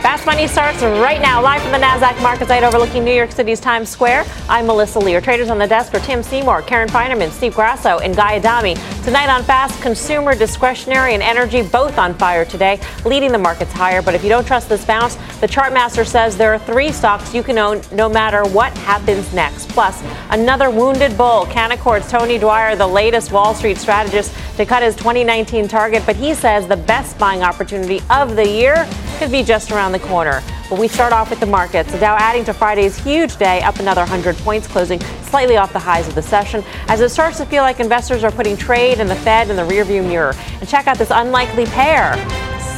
[0.00, 3.60] Fast Money starts right now, live from the NASDAQ market site overlooking New York City's
[3.60, 4.24] Times Square.
[4.48, 5.20] I'm Melissa Lee.
[5.20, 8.76] Traders on the desk are Tim Seymour, Karen Finerman, Steve Grasso, and Guy Adami.
[9.04, 14.02] Tonight on Fast, consumer, discretionary, and energy both on fire today, leading the markets higher.
[14.02, 17.34] But if you don't trust this bounce, the chart master says there are three stocks
[17.34, 19.70] you can own no matter what happens next.
[19.70, 24.94] Plus, another wounded bull, Canaccord's Tony Dwyer, the latest Wall Street strategist to cut his
[24.96, 26.02] 2019 target.
[26.04, 28.86] But he says the best buying opportunity of the year
[29.18, 30.42] could be just around the corner.
[30.70, 31.90] But we start off with the markets.
[31.90, 35.80] The Dow adding to Friday's huge day, up another 100 points, closing slightly off the
[35.80, 39.10] highs of the session, as it starts to feel like investors are putting trade and
[39.10, 40.32] the Fed in the rearview mirror.
[40.60, 42.14] And check out this unlikely pair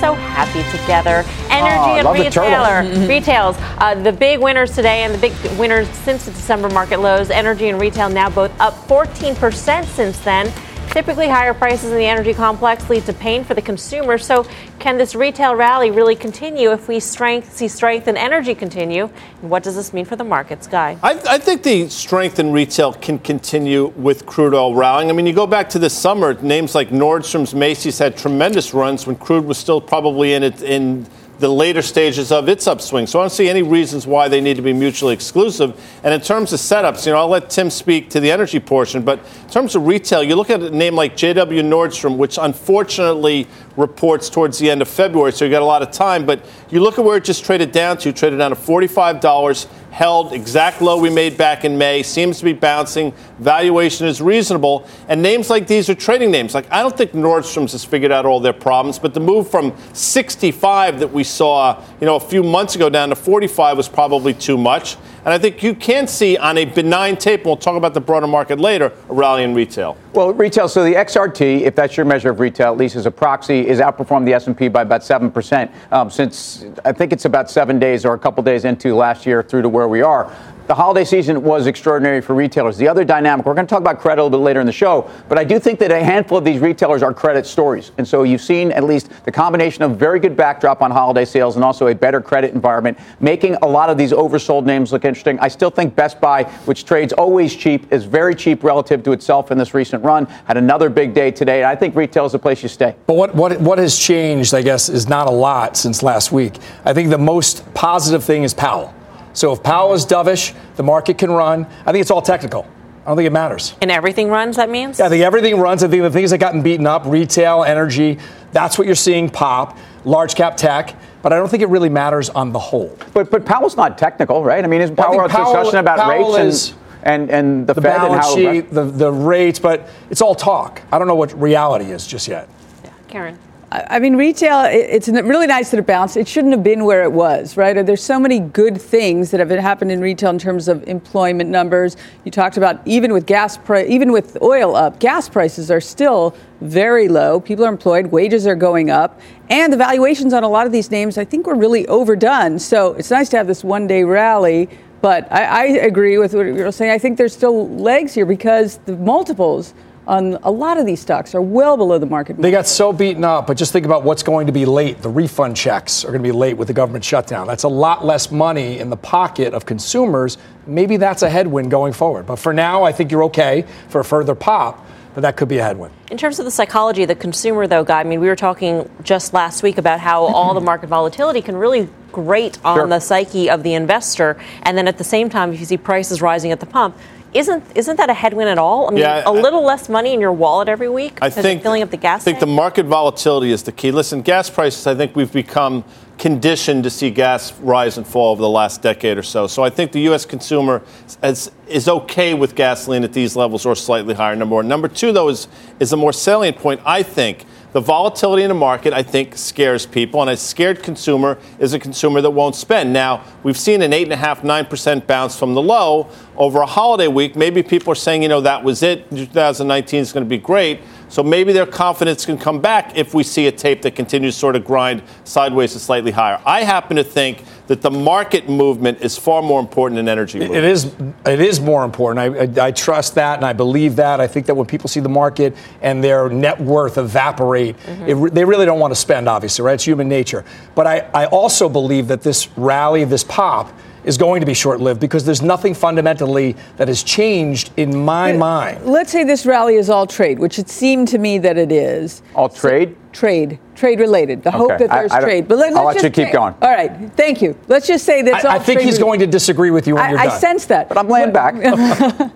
[0.02, 1.23] so happy together.
[1.48, 3.06] Energy oh, and retailer.
[3.06, 3.55] Retails.
[3.78, 7.30] Uh, the big winners today and the big winners since the December market lows.
[7.30, 10.52] Energy and retail now both up 14% since then.
[10.92, 14.19] Typically, higher prices in the energy complex lead to pain for the consumer.
[14.19, 14.46] So,
[14.78, 19.09] can this retail rally really continue if we strength, see strength in energy continue?
[19.41, 20.98] And what does this mean for the markets, Guy?
[21.03, 25.08] I, I, think the strength in retail can continue with crude oil rallying.
[25.08, 29.06] I mean, you go back to this summer, names like Nordstrom's, Macy's had tremendous runs
[29.06, 31.06] when crude was still probably in it in
[31.42, 33.04] the later stages of its upswing.
[33.04, 35.78] So I don't see any reasons why they need to be mutually exclusive.
[36.04, 39.02] And in terms of setups, you know, I'll let Tim speak to the energy portion,
[39.02, 43.48] but in terms of retail, you look at a name like JW Nordstrom, which unfortunately
[43.76, 46.24] reports towards the end of February, so you got a lot of time.
[46.26, 50.32] But you look at where it just traded down to, traded down to $45, held
[50.32, 53.12] exact low we made back in May, seems to be bouncing.
[53.38, 54.86] Valuation is reasonable.
[55.08, 56.54] And names like these are trading names.
[56.54, 59.76] Like, I don't think Nordstrom's has figured out all their problems, but the move from
[59.92, 64.34] 65 that we saw, you know, a few months ago down to 45 was probably
[64.34, 64.97] too much.
[65.25, 68.00] And I think you can see on a benign tape, and we'll talk about the
[68.00, 69.97] broader market later, a rally in retail.
[70.14, 73.10] Well, retail, so the XRT, if that's your measure of retail, at least as a
[73.10, 77.78] proxy, is outperformed the S&P by about 7% um, since I think it's about seven
[77.78, 80.34] days or a couple days into last year through to where we are
[80.66, 82.77] the holiday season was extraordinary for retailers.
[82.77, 84.72] The other dynamic, we're going to talk about credit a little bit later in the
[84.72, 87.92] show, but I do think that a handful of these retailers are credit stories.
[87.98, 91.56] And so you've seen at least the combination of very good backdrop on holiday sales
[91.56, 95.38] and also a better credit environment, making a lot of these oversold names look interesting.
[95.41, 99.50] I still think Best Buy, which trades always cheap, is very cheap relative to itself
[99.50, 101.64] in this recent run, had another big day today.
[101.64, 102.94] I think retail is the place you stay.
[103.06, 106.58] But what, what, what has changed, I guess, is not a lot since last week.
[106.84, 108.94] I think the most positive thing is Powell.
[109.32, 111.66] So if Powell is dovish, the market can run.
[111.87, 112.66] I think it's all technical.
[113.03, 113.75] I don't think it matters.
[113.82, 114.98] And everything runs, that means?
[114.98, 115.82] Yeah, I think everything runs.
[115.82, 118.19] I think the things that gotten beaten up, retail, energy,
[118.53, 120.94] that's what you're seeing pop, large cap tech.
[121.20, 122.97] But I don't think it really matters on the whole.
[123.12, 124.65] But but Powell's not technical, right?
[124.65, 127.81] I mean, isn't Powell, Powell discussion about Powell rates is, and, and, and the, the
[127.81, 130.82] Fed balance and how sheet, the, the rates, but it's all talk.
[130.93, 132.49] I don't know what reality is just yet.
[132.84, 133.38] Yeah, Karen.
[133.72, 136.19] I mean, retail, it's really nice that it bounced.
[136.19, 137.75] It shouldn't have been where it was, right?
[137.87, 141.97] There's so many good things that have happened in retail in terms of employment numbers.
[142.25, 147.09] You talked about even with gas even with oil up, gas prices are still very
[147.09, 147.41] low.
[147.41, 150.91] People are employed, wages are going up, and the valuations on a lot of these
[150.91, 152.59] names, I think, were really overdone.
[152.59, 154.69] So it's nice to have this one day rally.
[155.00, 156.93] But I, I agree with what you're saying.
[156.93, 159.75] I think there's still legs here because the multiples
[160.06, 162.36] on a lot of these stocks are well below the market.
[162.36, 165.00] They got so beaten up, but just think about what's going to be late.
[165.00, 167.46] The refund checks are going to be late with the government shutdown.
[167.46, 170.38] That's a lot less money in the pocket of consumers.
[170.66, 172.26] Maybe that's a headwind going forward.
[172.26, 175.58] But for now, I think you're okay for a further pop but that could be
[175.58, 175.92] a headwind.
[176.10, 178.88] In terms of the psychology of the consumer, though, Guy, I mean, we were talking
[179.02, 182.86] just last week about how all the market volatility can really grate on sure.
[182.86, 184.40] the psyche of the investor.
[184.62, 186.96] And then at the same time, if you see prices rising at the pump,
[187.34, 188.88] isn't isn't that a headwind at all?
[188.88, 191.82] I mean, yeah, a little less money in your wallet every week I think filling
[191.82, 192.22] up the gas.
[192.22, 192.48] I think tank?
[192.48, 193.91] the market volatility is the key.
[193.91, 194.87] Listen, gas prices.
[194.87, 195.84] I think we've become
[196.19, 199.47] conditioned to see gas rise and fall over the last decade or so.
[199.47, 200.25] So I think the U.S.
[200.25, 200.82] consumer
[201.22, 204.37] is, is okay with gasoline at these levels or slightly higher.
[204.37, 204.69] Number one.
[204.69, 205.49] Number two, though, is
[205.81, 206.81] is a more salient point.
[206.84, 211.38] I think the volatility in the market, I think, scares people, and a scared consumer
[211.58, 212.93] is a consumer that won't spend.
[212.93, 217.35] Now, we've seen an 8.5%, 9% bounce from the low over a holiday week.
[217.35, 219.08] Maybe people are saying, you know, that was it.
[219.11, 220.81] 2019 is going to be great.
[221.08, 224.41] So maybe their confidence can come back if we see a tape that continues to
[224.41, 226.41] sort of grind sideways to slightly higher.
[226.46, 230.62] I happen to think that the market movement is far more important than energy movement.
[230.62, 230.92] It is.
[231.24, 232.19] It is more important.
[232.36, 234.20] I, I, I trust that, and I believe that.
[234.20, 238.26] I think that when people see the market and their net worth evaporate, mm-hmm.
[238.26, 239.26] it, they really don't want to spend.
[239.26, 239.72] Obviously, right?
[239.72, 240.44] It's human nature.
[240.74, 243.72] But I, I also believe that this rally, this pop
[244.04, 248.34] is going to be short lived because there's nothing fundamentally that has changed in my
[248.34, 248.84] mind.
[248.84, 252.20] Let's say this rally is all trade, which it seemed to me that it is.
[252.34, 252.96] All trade?
[253.12, 254.43] Trade, trade related.
[254.43, 255.49] The hope that there's I- I trade.
[255.49, 256.55] But let, I'll let's let you just keep say- going.
[256.61, 257.56] All right, thank you.
[257.69, 258.50] Let's just say that's all.
[258.50, 259.05] I, I think trade he's related.
[259.05, 260.88] going to disagree with you when you're I, I sense that.
[260.88, 261.55] But I'm laying back.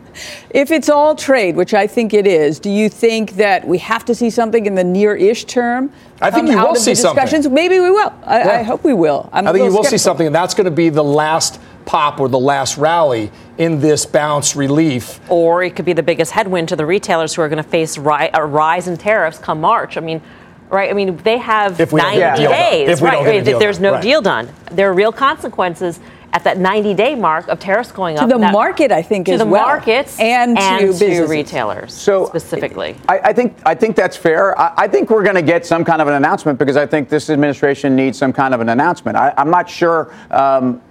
[0.51, 4.03] If it's all trade, which I think it is, do you think that we have
[4.07, 5.93] to see something in the near-ish term?
[6.23, 7.45] I think come you will see discussions?
[7.45, 7.53] something.
[7.53, 8.11] Maybe we will.
[8.25, 9.29] I, I hope we will.
[9.31, 11.05] I'm a I think you little will see something, and that's going to be the
[11.05, 15.21] last pop or the last rally in this bounce relief.
[15.29, 17.99] Or it could be the biggest headwind to the retailers who are going to face
[17.99, 19.99] ri- a rise in tariffs come March.
[19.99, 20.23] I mean,
[20.71, 20.91] right?
[20.91, 22.59] I mean, they have If we don't 90 get a deal done.
[22.71, 23.25] days, If right?
[23.25, 24.03] don't if there's no right.
[24.03, 26.01] deal done, there are real consequences
[26.33, 28.29] at that 90 day mark of tariffs going on.
[28.29, 28.41] To up.
[28.41, 29.67] the That- market, I think, is well to as the well.
[29.67, 31.31] markets And to businesses.
[31.31, 32.97] retailers So- specifically.
[33.09, 34.59] I, I think I think that's fair.
[34.61, 37.09] I, I think we're going to get some kind of an announcement because I think
[37.09, 39.17] this administration needs some kind of an announcement.
[39.17, 40.13] I, I'm not sure.
[40.31, 40.83] Um,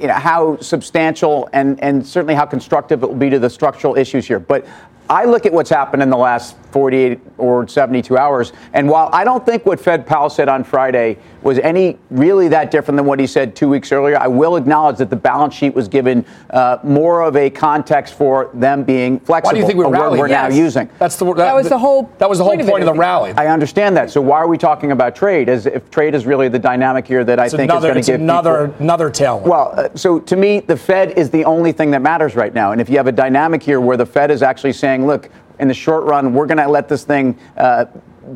[0.00, 3.96] you know how substantial and, and certainly how constructive it will be to the structural
[3.96, 4.38] issues here.
[4.40, 4.64] But
[5.10, 9.24] I look at what's happened in the last 48 or 72 hours, and while I
[9.24, 13.20] don't think what Fed Powell said on Friday was any really that different than what
[13.20, 16.78] he said two weeks earlier, I will acknowledge that the balance sheet was given uh,
[16.82, 19.50] more of a context for them being flexible.
[19.50, 20.18] Why do you think we a word rallied?
[20.20, 20.90] we're now using.
[20.98, 22.98] That's the That was the whole that was the whole point of point of the
[22.98, 23.32] rally.
[23.36, 24.10] I understand that.
[24.10, 25.48] So why are we talking about trade?
[25.48, 28.12] As if trade is really the dynamic here that I think another, is going to
[28.12, 29.42] give another people- another tailwind.
[29.42, 32.72] Well, uh, so to me, the Fed is the only thing that matters right now.
[32.72, 35.68] And if you have a dynamic here where the Fed is actually saying, look, in
[35.68, 37.38] the short run, we're going to let this thing.
[37.56, 37.86] Uh,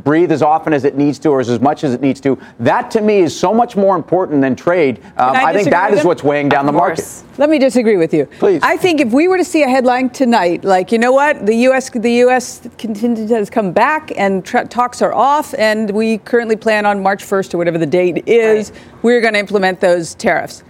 [0.04, 2.38] Breathe as often as it needs to, or as much as it needs to.
[2.60, 5.02] That to me is so much more important than trade.
[5.19, 7.04] Um, I I think that is what's weighing down the Of market.
[7.36, 8.24] Let me disagree with you.
[8.38, 8.62] Please.
[8.62, 11.54] I think if we were to see a headline tonight, like you know what, the
[11.69, 11.90] U.S.
[11.90, 12.66] the U.S.
[12.78, 17.22] contingent has come back and tra- talks are off, and we currently plan on March
[17.22, 18.80] 1st or whatever the date is, Right.
[19.02, 20.62] we're going to implement those tariffs.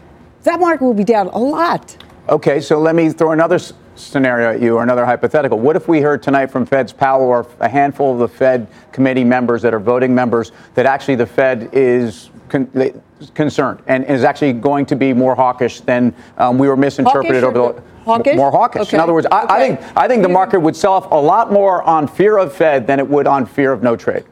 [0.43, 1.97] That market will be down a lot.
[2.29, 3.61] Okay, so let me throw another
[3.95, 5.59] scenario at you or another hypothetical.
[5.59, 9.25] What if we heard tonight from Fed's Powell or a handful of the Fed committee
[9.25, 12.95] members that are voting members that actually the Fed is con- they-
[13.35, 17.57] concerned and is actually going to be more hawkish than um, we were misinterpreted Hawkish
[17.57, 18.37] over the hawkish?
[18.37, 18.83] more hawkish.
[18.83, 18.97] Okay.
[18.97, 21.53] In other words, I, I think I think the market would sell off a lot
[21.53, 24.25] more on fear of Fed than it would on fear of no trade.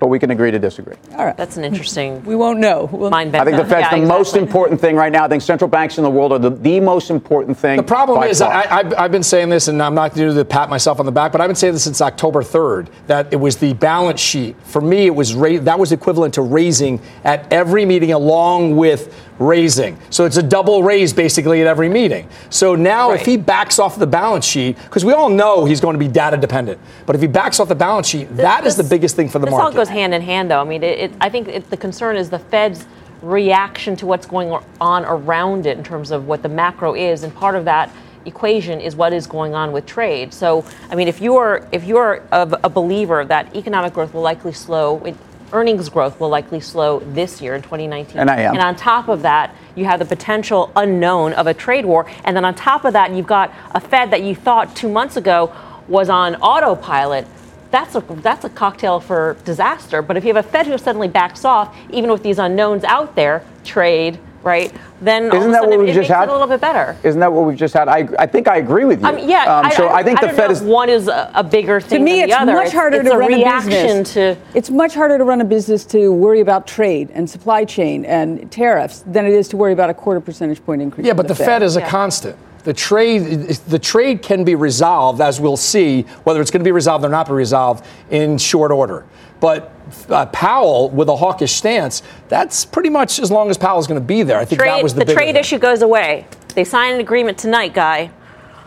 [0.00, 0.96] But we can agree to disagree.
[1.12, 1.36] All right.
[1.36, 2.88] That's an interesting we won't know.
[2.90, 3.74] We'll, mind I think the bender.
[3.76, 5.24] Fed's Yeah, the most important thing right now.
[5.24, 7.76] I think central banks in the world are the, the most important thing.
[7.76, 8.50] The problem by is, far.
[8.50, 11.12] I, I've, I've been saying this, and I'm not going to pat myself on the
[11.12, 14.56] back, but I've been saying this since October 3rd that it was the balance sheet.
[14.64, 19.14] For me, it was ra- that was equivalent to raising at every meeting, along with
[19.40, 19.98] raising.
[20.10, 22.28] So it's a double raise basically at every meeting.
[22.50, 25.94] So now, if he backs off the balance sheet, because we all know he's going
[25.94, 28.82] to be data dependent, but if he backs off the balance sheet, that is the
[28.82, 29.64] This- biggest thing for the this market.
[29.66, 30.60] all goes hand in hand, though.
[30.60, 32.86] I mean, it, it, I think it, the concern is the Fed's
[33.22, 37.34] reaction to what's going on around it in terms of what the macro is, and
[37.34, 37.90] part of that
[38.26, 40.34] equation is what is going on with trade.
[40.34, 44.12] So, I mean, if you are if you are a, a believer that economic growth
[44.12, 44.98] will likely slow.
[45.04, 45.16] It,
[45.52, 48.18] Earnings growth will likely slow this year in 2019.
[48.18, 48.54] And I am.
[48.54, 52.06] And on top of that, you have the potential unknown of a trade war.
[52.24, 55.16] And then on top of that, you've got a Fed that you thought two months
[55.16, 55.52] ago
[55.88, 57.26] was on autopilot.
[57.70, 60.02] That's a, that's a cocktail for disaster.
[60.02, 63.14] But if you have a Fed who suddenly backs off, even with these unknowns out
[63.16, 64.72] there, trade, right,
[65.02, 66.24] then Isn't of that sudden what it, we've it just had?
[66.24, 66.96] it a little bit better.
[67.02, 67.88] Isn't that what we've just had?
[67.88, 69.06] I, I think I agree with you.
[69.06, 70.62] I mean, yeah, Um, so I, think I the don't Fed know is.
[70.62, 72.52] if one is a, a bigger to thing me, than it's the other.
[72.54, 74.12] much harder it's to a run a business.
[74.14, 78.04] to it's much harder to run a business to worry about trade and supply chain
[78.04, 81.06] and tariffs than it is to worry about a quarter percentage point increase.
[81.06, 81.88] Yeah, in but the Fed is a Yeah.
[81.90, 82.36] constant.
[82.64, 83.22] The trade,
[83.68, 87.08] the trade can be resolved, as we'll see, whether it's going to be resolved or
[87.08, 89.06] not be resolved in short order.
[89.40, 89.72] But
[90.10, 94.06] uh, Powell, with a hawkish stance, that's pretty much as long as Powell's going to
[94.06, 94.38] be there.
[94.38, 95.36] I think that was the, The trade thing.
[95.36, 96.26] issue goes away.
[96.54, 98.10] They sign an agreement tonight, guy.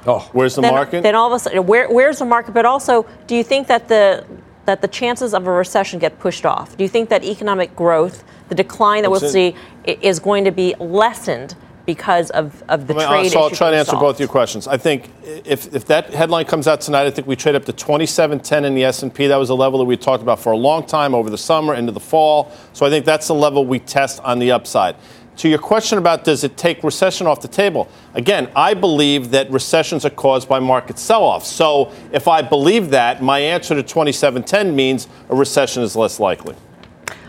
[0.07, 1.03] Oh, Where's the then, market?
[1.03, 2.53] Then all of a sudden, where, where's the market?
[2.53, 4.25] But also, do you think that the
[4.65, 6.77] that the chances of a recession get pushed off?
[6.77, 10.51] Do you think that economic growth, the decline that we'll It's see, is going to
[10.51, 14.01] be lessened because of, of the I mean, trade so I'll try to answer solved?
[14.01, 14.67] both your questions.
[14.67, 17.73] I think if, if that headline comes out tonight, I think we trade up to
[17.73, 19.27] 2710 in the S&P.
[19.27, 21.75] That was a level that we talked about for a long time over the summer
[21.75, 22.51] into the fall.
[22.71, 24.95] So I think that's the level we test on the upside.
[25.37, 27.89] To your question about does it take recession off the table?
[28.13, 31.49] Again, I believe that recessions are caused by market sell-offs.
[31.49, 36.55] So if I believe that, my answer to 2710 means a recession is less likely.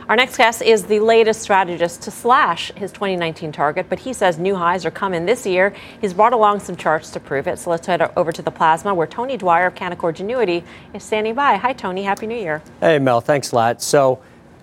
[0.07, 4.39] Our next guest is the latest strategist to slash his 2019 target, but he says
[4.39, 5.75] new highs are coming this year.
[5.99, 7.59] He's brought along some charts to prove it.
[7.59, 11.35] So let's head over to the plasma where Tony Dwyer of Canaccord Genuity is standing
[11.35, 11.57] by.
[11.57, 12.03] Hi, Tony.
[12.03, 12.63] Happy New Year.
[12.81, 13.81] Hey Mel, thanks a lot.
[13.81, 14.21] So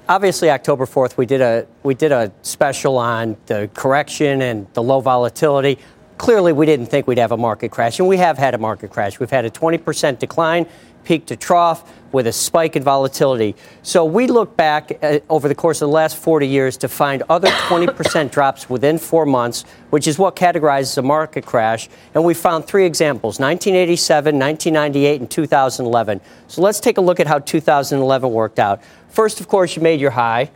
[0.07, 4.83] obviously October 4th we did a we did a special on the correction and the
[4.83, 5.79] low volatility.
[6.19, 8.91] Clearly we didn't think we'd have a market crash and we have had a market
[8.91, 9.19] crash.
[9.19, 10.67] We've had a 20% decline
[11.03, 13.55] peak to trough with a spike in volatility.
[13.83, 16.87] So we look back at, uh, over the course of the last 40 years to
[16.87, 21.89] find other 20% drops within four months, which is what categorizes a market crash.
[22.13, 26.21] And we found three examples 1987, 1998, and 2011.
[26.47, 28.81] So let's take a look at how 2011 worked out.
[29.09, 30.51] First, of course, you made your high.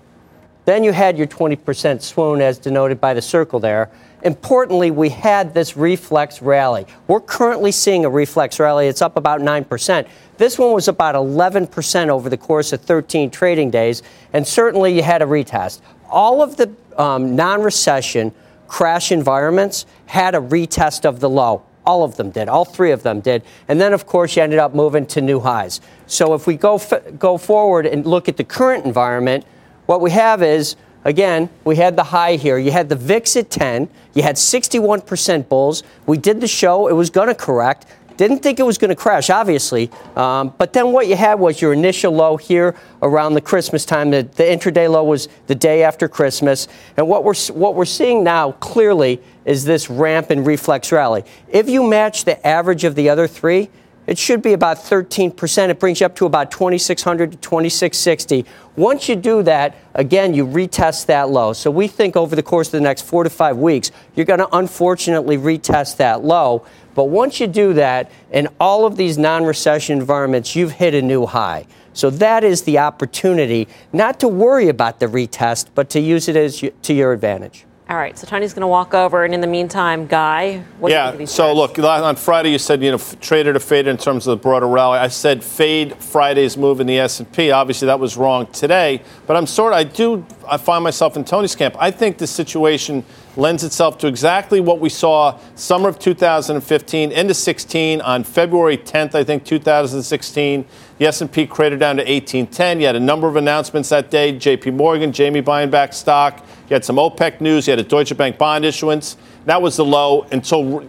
[0.66, 3.92] Then you had your 20% swoon, as denoted by the circle there.
[4.24, 6.88] Importantly, we had this reflex rally.
[7.08, 8.88] We're currently seeing a reflex rally.
[8.88, 10.08] It's up about 9%.
[10.38, 15.04] This one was about 11% over the course of 13 trading days, and certainly you
[15.04, 15.82] had a retest.
[16.10, 18.34] All of the um, non recession
[18.68, 21.64] crash environments had a retest of the low.
[21.86, 22.50] All of them did.
[22.50, 23.44] All three of them did.
[23.68, 25.82] And then, of course, you ended up moving to new highs.
[26.08, 29.46] So if we go, f- go forward and look at the current environment,
[29.86, 32.58] what we have is again, we had the high here.
[32.58, 33.88] You had the VIX at 10.
[34.16, 35.84] You had 61% bulls.
[36.08, 36.88] We did the show.
[36.88, 37.86] It was going to correct.
[38.18, 39.92] Didn't think it was going to crash, obviously.
[40.16, 44.12] Um, but then what you had was your initial low here around the Christmas time.
[44.12, 46.68] The, the intraday low was the day after Christmas.
[46.96, 51.24] And what we're, what we're seeing now clearly is this ramp and reflex rally.
[51.50, 53.70] If you match the average of the other three,
[54.08, 55.70] it should be about 13%.
[55.70, 58.46] It brings you up to about 2,600 to 2,660.
[58.76, 61.54] Once you do that, again, you retest that low.
[61.54, 64.40] So we think over the course of the next four to five weeks, you're going
[64.40, 66.66] to unfortunately retest that low.
[66.96, 71.02] But once you do that, in all of these non recession environments, you've hit a
[71.02, 71.68] new high.
[71.94, 76.36] So that is the opportunity not to worry about the retest, but to use it
[76.36, 77.66] as to your advantage.
[77.88, 81.06] All right, so Tony's going to walk over, and in the meantime, Guy, what yeah,
[81.06, 83.96] do you think so look, on Friday you said, you know, trader to fade in
[83.96, 84.98] terms of the broader rally.
[84.98, 87.52] I said fade Friday's move in the S&P.
[87.52, 91.24] Obviously, that was wrong today, but I'm sort of, I do, I find myself in
[91.26, 91.76] Tony's camp.
[91.78, 93.06] I think the situation
[93.38, 99.14] lends itself to exactly what we saw summer of 2015 into 16 on February 10th,
[99.14, 100.66] I think, 2016.
[100.98, 102.80] The S&P cratered down to 1810.
[102.80, 104.32] You had a number of announcements that day.
[104.32, 104.72] J.P.
[104.72, 106.44] Morgan, Jamie buying back stock.
[106.70, 107.68] You had some OPEC news.
[107.68, 109.18] You had a Deutsche Bank bond issuance.
[109.46, 110.88] That was the low until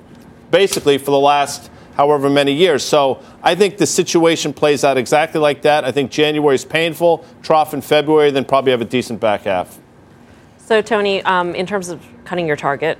[0.50, 2.84] basically for the last however many years.
[2.84, 5.84] So I think the situation plays out exactly like that.
[5.84, 9.78] I think January is painful, trough in February, then probably have a decent back half.
[10.58, 12.98] So, Tony, um, in terms of cutting your target,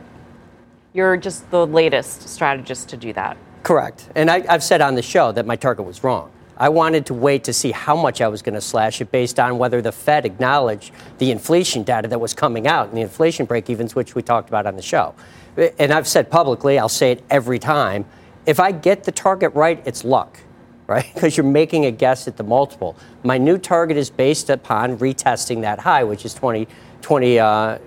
[0.92, 3.37] you're just the latest strategist to do that.
[3.62, 4.09] Correct.
[4.14, 6.30] And I, have said on the show that my target was wrong.
[6.58, 9.38] I wanted to wait to see how much I was going to slash it based
[9.38, 13.46] on whether the Fed acknowledged the inflation data that was coming out and the inflation
[13.46, 15.14] break evens, which we talked about on the show.
[15.78, 18.06] And I've said publicly, I'll say it every time
[18.46, 20.38] if I get the target right, it's luck,
[20.86, 21.12] right?
[21.12, 22.96] Because you're making a guess at the multiple.
[23.25, 26.66] My new target is based upon retesting that high, which is 20.
[27.02, 27.78] 20, uh,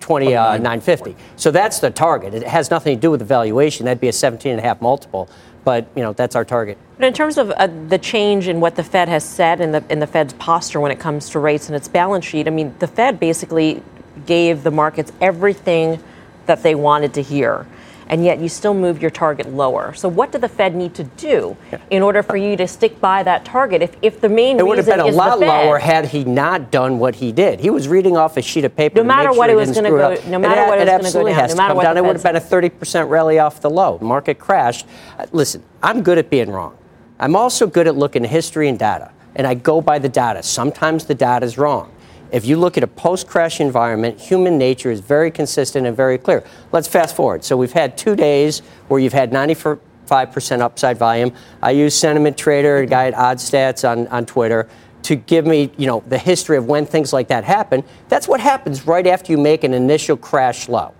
[0.00, 1.16] 20 uh, 950.
[1.36, 2.34] So that's the target.
[2.34, 3.86] It has nothing to do with the valuation.
[3.86, 5.30] That'd be a 17 and a half multiple
[5.68, 6.78] but you know that's our target.
[6.96, 9.84] But in terms of uh, the change in what the Fed has said and the
[9.90, 12.74] in the Fed's posture when it comes to rates and its balance sheet, I mean,
[12.78, 13.82] the Fed basically
[14.24, 16.02] gave the markets everything
[16.46, 17.66] that they wanted to hear.
[18.08, 19.92] And yet you still move your target lower.
[19.92, 21.56] So what did the Fed need to do
[21.90, 23.82] in order for you to stick by that target?
[23.82, 26.70] If, if the main reason it would have been a lot lower had he not
[26.70, 27.60] done what he did.
[27.60, 28.96] He was reading off a sheet of paper.
[28.96, 30.12] No matter what it was going to go.
[30.12, 30.26] Up.
[30.26, 31.50] No matter it, what it, it was going to go down.
[31.52, 31.96] No matter what down.
[31.96, 33.98] It would have been a 30% rally off the low.
[34.00, 34.86] Market crashed.
[35.18, 36.76] Uh, listen, I'm good at being wrong.
[37.20, 40.42] I'm also good at looking at history and data, and I go by the data.
[40.42, 41.92] Sometimes the data is wrong.
[42.30, 46.18] If you look at a post crash environment, human nature is very consistent and very
[46.18, 46.44] clear.
[46.72, 47.44] Let's fast forward.
[47.44, 51.32] So we've had two days where you've had 95% upside volume.
[51.62, 54.68] I use Sentiment Trader, a guy at OddStats on, on Twitter,
[55.02, 57.82] to give me you know, the history of when things like that happen.
[58.08, 60.92] That's what happens right after you make an initial crash low.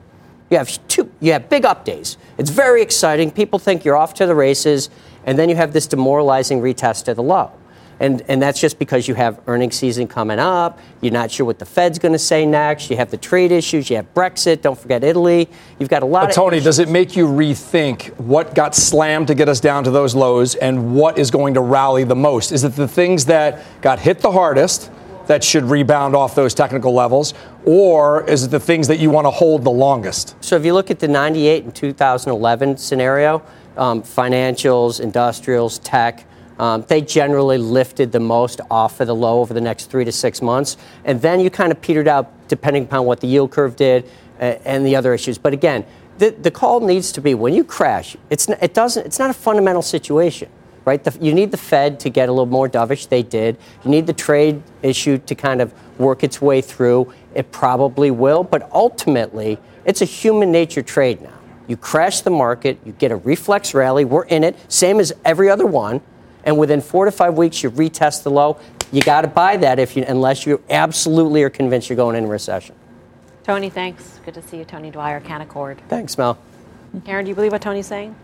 [0.50, 2.16] You have two, you have big up days.
[2.38, 3.30] It's very exciting.
[3.30, 4.88] People think you're off to the races,
[5.26, 7.52] and then you have this demoralizing retest of the low.
[8.00, 10.78] And, and that's just because you have earnings season coming up.
[11.00, 12.90] You're not sure what the Fed's going to say next.
[12.90, 13.90] You have the trade issues.
[13.90, 14.62] You have Brexit.
[14.62, 15.48] Don't forget Italy.
[15.78, 16.36] You've got a lot but of.
[16.36, 16.64] Tony, issues.
[16.64, 20.54] does it make you rethink what got slammed to get us down to those lows
[20.54, 22.52] and what is going to rally the most?
[22.52, 24.90] Is it the things that got hit the hardest?
[25.28, 29.26] that should rebound off those technical levels, or is it the things that you want
[29.26, 30.34] to hold the longest?
[30.42, 33.42] So if you look at the 98 and 2011 scenario,
[33.76, 36.24] um, financials, industrials, tech,
[36.58, 40.12] um, they generally lifted the most off of the low over the next three to
[40.12, 40.76] six months.
[41.04, 44.04] And then you kind of petered out depending upon what the yield curve did
[44.40, 45.38] uh, and the other issues.
[45.38, 45.84] But again,
[46.18, 49.34] the, the call needs to be when you crash, it's, it doesn't, it's not a
[49.34, 50.50] fundamental situation.
[50.84, 51.04] Right?
[51.04, 53.10] The, you need the Fed to get a little more dovish.
[53.10, 53.58] They did.
[53.84, 57.12] You need the trade issue to kind of work its way through.
[57.34, 61.38] It probably will, but ultimately, it's a human nature trade now.
[61.66, 64.06] You crash the market, you get a reflex rally.
[64.06, 66.00] We're in it, same as every other one
[66.44, 68.58] and within four to five weeks you retest the low,
[68.92, 72.24] you got to buy that if you, unless you absolutely are convinced you're going in
[72.24, 72.74] a recession.
[73.44, 74.20] Tony, thanks.
[74.24, 75.78] Good to see you, Tony Dwyer, Canaccord.
[75.88, 76.38] Thanks, Mel.
[77.04, 78.14] Karen, do you believe what Tony's saying?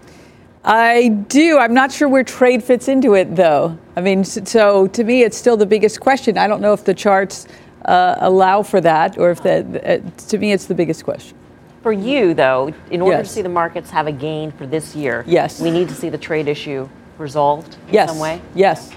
[0.65, 1.59] I do.
[1.59, 3.79] I'm not sure where trade fits into it, though.
[3.97, 6.39] I mean, so to me, it's still the biggest question.
[6.39, 7.47] I don't know if the charts
[7.85, 9.65] uh, allow for that, or if that.
[9.85, 11.37] Uh, to me, it's the biggest question.
[11.83, 13.29] For you, though, in order Yes.
[13.29, 15.61] to see the markets have a gain for this year, Yes.
[15.61, 18.09] we need to see the trade issue resolved in Yes.
[18.11, 18.41] some way.
[18.55, 18.91] Yes.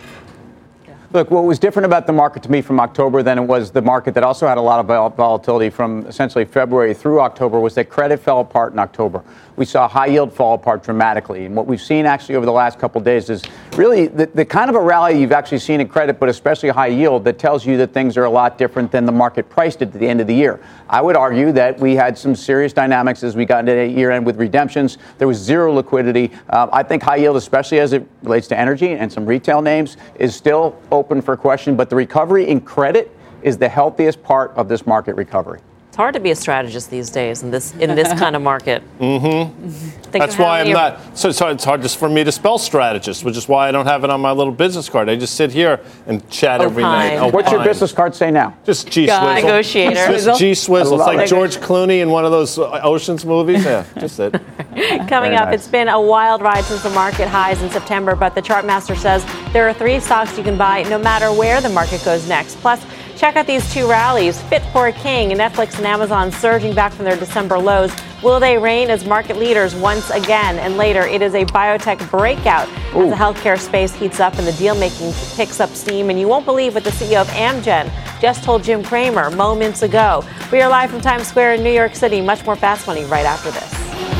[1.13, 3.81] Look, what was different about the market to me from October than it was the
[3.81, 7.75] market that also had a lot of vol- volatility from essentially February through October was
[7.75, 9.21] that credit fell apart in October.
[9.57, 11.45] We saw high yield fall apart dramatically.
[11.45, 13.41] And what we've seen actually over the last couple days is
[13.75, 16.87] really the, the kind of a rally you've actually seen in credit, but especially high
[16.87, 19.91] yield, that tells you that things are a lot different than the market priced at
[19.91, 20.61] the end of the year.
[20.87, 24.27] I would argue that we had some serious dynamics as we got into year end
[24.27, 24.99] with redemptions.
[25.17, 26.31] There was zero liquidity.
[26.49, 29.97] Uh, I think high yield, especially as it relates to energy and some retail names,
[30.19, 31.75] is still open for question.
[31.75, 33.11] But the recovery in credit
[33.41, 35.61] is the healthiest part of this market recovery.
[35.97, 38.83] It's hard to be a strategist these days in this in this kind of market.
[38.99, 40.11] Mm-hmm.
[40.11, 41.17] That's why I'm not.
[41.17, 43.87] So, so it's hard just for me to spell strategist, which is why I don't
[43.87, 45.09] have it on my little business card.
[45.09, 47.17] I just sit here and chat every night.
[47.17, 47.31] Opine.
[47.33, 48.55] What's your business card say now?
[48.63, 49.23] Just G God.
[49.23, 49.49] Swizzle.
[49.49, 50.07] Negotiator.
[50.07, 50.99] Just G Swizzle.
[50.99, 51.29] It's like it.
[51.29, 53.65] George Clooney in one of those uh, Ocean's movies.
[53.65, 54.33] Yeah, just it.
[54.33, 55.61] Coming Very up, nice.
[55.61, 58.95] it's been a wild ride since the market highs in September, but the chart master
[58.95, 62.57] says there are three stocks you can buy no matter where the market goes next.
[62.57, 62.85] Plus,
[63.17, 67.05] check out these two rallies Fit for a King, Netflix and Amazon surging back from
[67.05, 67.91] their December lows.
[68.23, 70.57] Will they reign as market leaders once again?
[70.59, 74.53] And later, it is a biotech breakout as the healthcare space heats up and the
[74.53, 76.09] deal making picks up steam.
[76.09, 80.23] And you won't believe what the CEO of Amgen just told Jim Cramer moments ago.
[80.51, 82.21] We are live from Times Square in New York City.
[82.21, 84.16] Much more fast money right after this.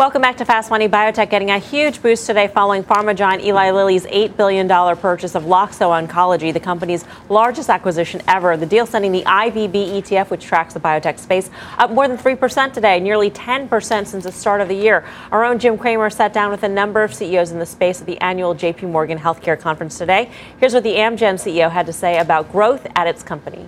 [0.00, 0.88] Welcome back to Fast Money.
[0.88, 4.66] Biotech getting a huge boost today following pharma giant Eli Lilly's $8 billion
[4.96, 8.56] purchase of Loxo Oncology, the company's largest acquisition ever.
[8.56, 12.72] The deal sending the IBB ETF, which tracks the biotech space, up more than 3%
[12.72, 15.04] today, nearly 10% since the start of the year.
[15.30, 18.06] Our own Jim Cramer sat down with a number of CEOs in the space at
[18.06, 20.30] the annual JP Morgan Healthcare Conference today.
[20.60, 23.66] Here's what the Amgen CEO had to say about growth at its company.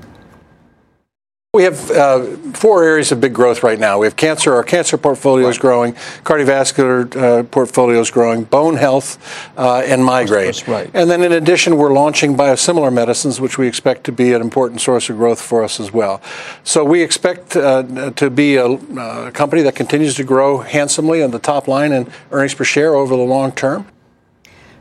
[1.55, 3.99] We have uh, four areas of big growth right now.
[3.99, 4.55] We have cancer.
[4.55, 5.93] Our cancer portfolio is growing.
[6.25, 8.45] Cardiovascular uh, portfolio is growing.
[8.45, 9.19] Bone health
[9.59, 10.47] uh, and migraine.
[10.47, 10.91] That's right.
[10.95, 14.81] And then in addition, we're launching biosimilar medicines, which we expect to be an important
[14.81, 16.23] source of growth for us as well.
[16.65, 21.33] So we expect uh, to be a, uh company that continues to grow handsomely on
[21.33, 23.87] the top line and earnings per share over the long term.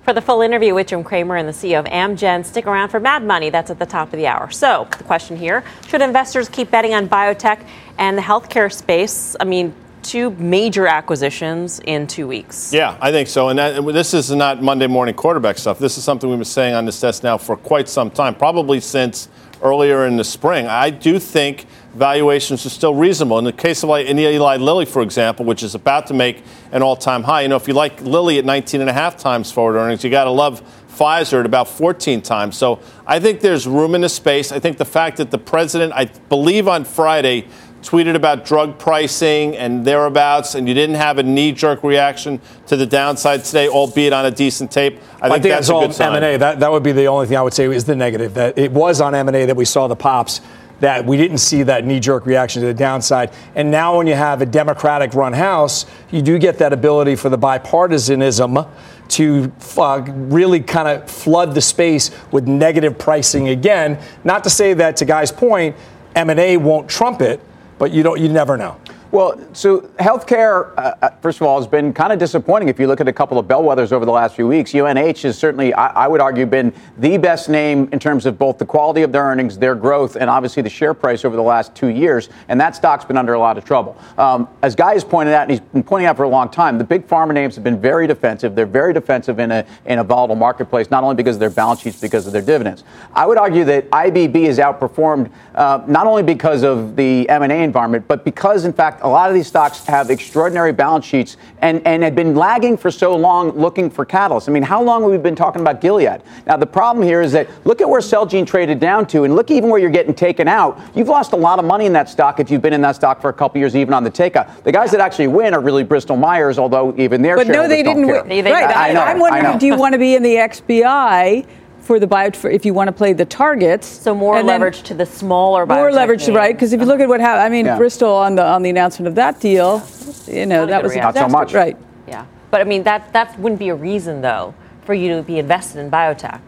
[0.04, 3.00] For the full interview with Jim Cramer and the CEO of Amgen, stick around for
[3.00, 3.52] Mad Money.
[3.52, 4.50] That's at the top of the hour.
[4.50, 7.64] So, the question here should investors keep betting on biotech
[8.00, 9.36] and the healthcare space?
[9.40, 12.74] I mean, two major acquisitions in two weeks.
[12.74, 13.50] Yeah, I think so.
[13.50, 15.78] And that, this is not Monday morning quarterback stuff.
[15.78, 18.80] This is something we've been saying on this desk now for quite some time, probably
[18.80, 19.30] since
[19.62, 20.68] earlier in the spring.
[20.68, 23.38] I do think valuations are still reasonable.
[23.38, 26.82] In the case of like Eli Lilly, for example, which is about to make an
[26.82, 27.42] all-time high.
[27.42, 30.10] You know, if you like Lilly at 19 and a half times forward earnings, you
[30.10, 32.58] got to love Pfizer at about 14 times.
[32.58, 34.52] So I think there's room in the space.
[34.52, 37.48] I think the fact that the president, I believe on Friday,
[37.82, 42.86] tweeted about drug pricing and thereabouts, and you didn't have a knee-jerk reaction to the
[42.86, 45.00] downside today, albeit on a decent tape.
[45.22, 46.16] I think, that's a all good sign.
[46.16, 46.38] M&A.
[46.38, 48.34] That, that would be the only thing I would say is the negative.
[48.36, 50.42] That it was on M&A that we saw the pops.
[50.80, 54.42] That we didn't see that knee-jerk reaction to the downside, and now when you have
[54.42, 58.68] a Democratic-run House, you do get that ability for the bipartisanism
[59.10, 64.00] to uh, really kind of flood the space with negative pricing again.
[64.24, 65.76] Not to say that, to Guy's point,
[66.16, 67.42] M&A won't trump it,
[67.82, 68.20] but you don't.
[68.20, 68.78] You never know.
[69.12, 72.70] Well, so healthcare, uh, uh, first of all, has been kind of disappointing.
[72.70, 75.38] If you look at a couple of bellwethers over the last few weeks, UNH has
[75.38, 79.02] certainly, I, I would argue, been the best name in terms of both the quality
[79.02, 82.30] of their earnings, their growth, and obviously the share price over the last two years.
[82.48, 83.98] And that stock's been under a lot of trouble.
[84.18, 86.78] Um, as Guy has pointed out, and he's been pointing out for a long time,
[86.78, 88.56] the big pharma names have been very defensive.
[88.56, 91.82] They're very defensive in a in a volatile marketplace, not only because of their balance
[91.82, 92.86] sheets, because of their dividends.
[93.14, 98.06] I would argue that IBB has outperformed uh, not only because of the M&A environment,
[98.08, 102.04] but because, in fact, a lot of these stocks have extraordinary balance sheets and, and
[102.04, 104.48] had been lagging for so long looking for catalysts.
[104.48, 106.22] I mean, how long have we been talking about Gilead?
[106.46, 109.52] Now, the problem here is that look at where Celgene traded down to, and look
[109.52, 110.80] even where you're getting taken out.
[110.96, 113.22] You've lost a lot of money in that stock if you've been in that stock
[113.22, 114.64] for a couple years, even on the takeout.
[114.64, 117.84] The guys that actually win are really Bristol Myers, although even their But no, they
[117.84, 118.28] didn't win.
[118.28, 118.66] They- they- right.
[118.76, 119.60] I I, know, I'm I wondering, know.
[119.60, 121.46] do you want to be in the XBI?
[121.82, 123.88] For the bio, for if you want to play the targets.
[123.88, 125.76] So more and leverage to the smaller biotech.
[125.76, 126.38] More biotech leverage, names.
[126.38, 126.56] right?
[126.56, 127.78] Because if you look at what happened, I mean, Yeah.
[127.78, 129.82] Bristol on the on the announcement of that deal,
[130.28, 131.22] you know, Not that was a reaction.
[131.22, 131.54] Not so much.
[131.54, 131.76] right?
[132.08, 134.54] Yeah, but I mean that that wouldn't be a reason though
[134.86, 136.40] for you to be invested in biotech,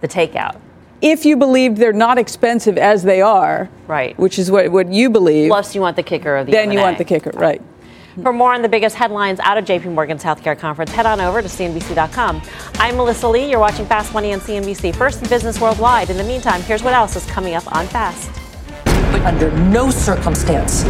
[0.00, 0.56] the takeout.
[1.02, 4.18] If you believe they're not expensive as they are, Right.
[4.18, 5.48] Which is what what you believe.
[5.50, 6.86] Plus, you want the kicker of the then you M&A.
[6.86, 7.60] want the kicker, right?
[8.22, 11.42] For more on the biggest headlines out of JP Morgan's Healthcare Conference, head on over
[11.42, 12.40] to CNBC.com.
[12.76, 13.50] I'm Melissa Lee.
[13.50, 16.08] You're watching Fast Money on CNBC, first in business worldwide.
[16.08, 18.30] In the meantime, here's what else is coming up on Fast.
[18.84, 20.84] But under no circumstance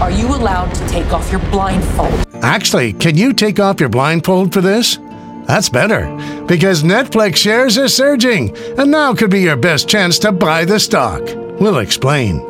[0.00, 2.26] are you allowed to take off your blindfold.
[2.42, 4.98] Actually, can you take off your blindfold for this?
[5.46, 6.06] That's better,
[6.46, 10.78] because Netflix shares are surging, and now could be your best chance to buy the
[10.78, 11.22] stock.
[11.58, 12.49] We'll explain.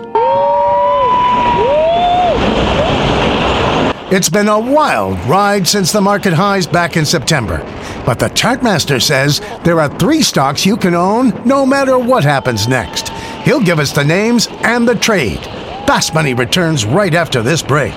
[4.12, 7.58] It's been a wild ride since the market highs back in September.
[8.04, 12.66] But the Chartmaster says there are three stocks you can own no matter what happens
[12.66, 13.10] next.
[13.44, 15.38] He'll give us the names and the trade.
[15.86, 17.94] Fast Money returns right after this break.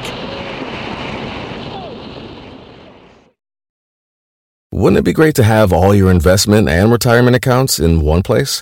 [4.72, 8.62] Wouldn't it be great to have all your investment and retirement accounts in one place?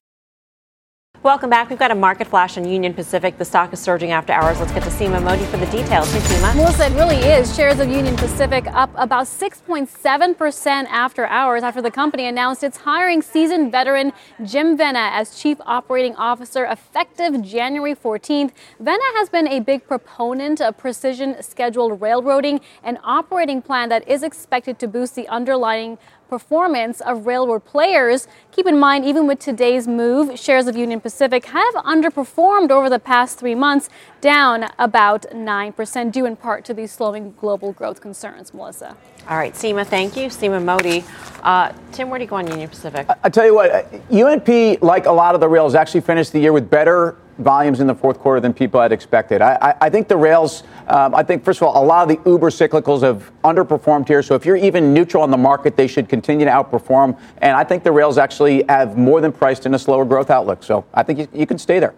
[1.23, 1.69] Welcome back.
[1.69, 3.37] We've got a market flash on Union Pacific.
[3.37, 4.59] The stock is surging after hours.
[4.59, 6.11] Let's get to Seema Modi for the details.
[6.11, 6.55] Hey, Seema.
[6.55, 7.55] Melissa, it really is.
[7.55, 13.21] Shares of Union Pacific up about 6.7% after hours after the company announced it's hiring
[13.21, 18.49] seasoned veteran Jim Vena as Chief Operating Officer effective January 14th.
[18.79, 24.23] Vena has been a big proponent of precision scheduled railroading, an operating plan that is
[24.23, 25.99] expected to boost the underlying
[26.31, 28.25] performance of railroad players.
[28.53, 32.99] Keep in mind, even with today's move, shares of Union Pacific have underperformed over the
[32.99, 33.89] past three months,
[34.21, 38.53] down about 9%, due in part to these slowing global growth concerns.
[38.53, 38.95] Melissa.
[39.27, 40.27] All right, Seema, thank you.
[40.27, 41.03] Seema Modi.
[41.43, 43.05] Uh, Tim, where do you go on Union Pacific?
[43.21, 46.39] I tell you what, uh, UNP, like a lot of the rails, actually finished the
[46.39, 49.41] year with better volumes in the fourth quarter than people had expected.
[49.41, 52.17] I, I, I think the rails, um, I think, first of all, a lot of
[52.23, 54.23] the uber cyclicals have underperformed here.
[54.23, 57.19] So if you're even neutral on the market, they should continue to outperform.
[57.39, 60.63] And I think the rails actually have more than priced in a slower growth outlook.
[60.63, 61.93] So I think you, you can stay there.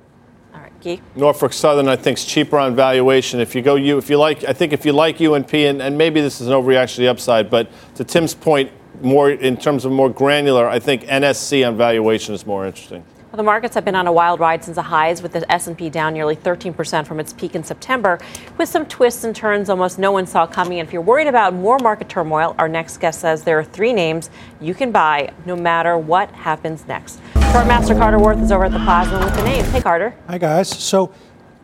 [0.54, 1.02] All right, Guy.
[1.16, 3.40] Norfolk Southern, I think, is cheaper on valuation.
[3.40, 5.98] If you go, you if you like, I think if you like UNP, and, and
[5.98, 9.86] maybe this is an overreaction to the upside, but to Tim's point, more in terms
[9.86, 13.04] of more granular, I think NSC on valuation is more interesting.
[13.34, 15.90] Well, the markets have been on a wild ride since the highs, with the S&P
[15.90, 18.20] down nearly 13% from its peak in September,
[18.60, 20.80] with some twists and turns almost no one saw coming.
[20.80, 23.92] And if you're worried about more market turmoil, our next guest says there are three
[23.92, 24.30] names
[24.62, 27.20] you can buy no matter what happens next.
[27.34, 29.68] Master Carter Worth is over at the Plaza with the names.
[29.70, 30.16] Hey, Carter.
[30.28, 30.70] Hi, guys.
[30.70, 31.12] So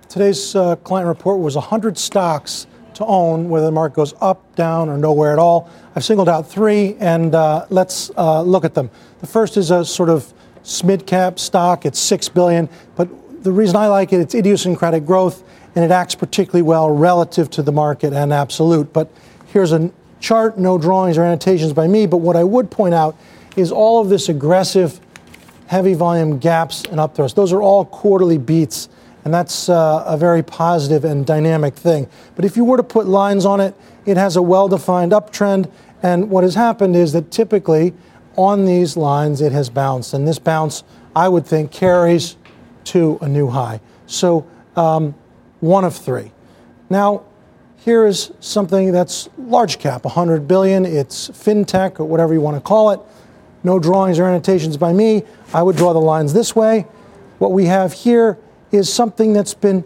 [0.08, 4.90] today's uh, client report was 100 stocks to own, whether the market goes up, down,
[4.90, 5.70] or nowhere at all.
[5.96, 8.90] I've singled out three, and uh, let's uh, look at them.
[9.20, 10.34] The first is a sort of
[10.84, 11.86] mid cap stock.
[11.86, 13.10] It's six billion, but
[13.44, 15.44] the reason I like it, it's idiosyncratic growth,
[15.76, 18.92] and it acts particularly well relative to the market and absolute.
[18.92, 19.10] But
[19.48, 22.06] here's a chart, no drawings or annotations by me.
[22.06, 23.16] But what I would point out
[23.56, 25.00] is all of this aggressive,
[25.68, 27.36] heavy volume gaps and upthrusts.
[27.36, 28.90] Those are all quarterly beats.
[29.26, 32.08] And that's uh, a very positive and dynamic thing.
[32.36, 35.70] But if you were to put lines on it, it has a well defined uptrend.
[36.02, 37.94] And what has happened is that typically
[38.40, 40.14] on these lines, it has bounced.
[40.14, 42.38] And this bounce, I would think, carries
[42.86, 43.82] to a new high.
[44.08, 44.48] So
[44.78, 45.14] um,
[45.60, 46.32] one of three.
[46.90, 47.24] Now,
[47.78, 50.86] here is something that's large cap, 100 billion.
[50.86, 53.02] It's fintech or whatever you want to call it.
[53.64, 55.24] No drawings or annotations by me.
[55.54, 56.88] I would draw the lines this way.
[57.40, 58.38] What we have here
[58.72, 59.84] is something that's been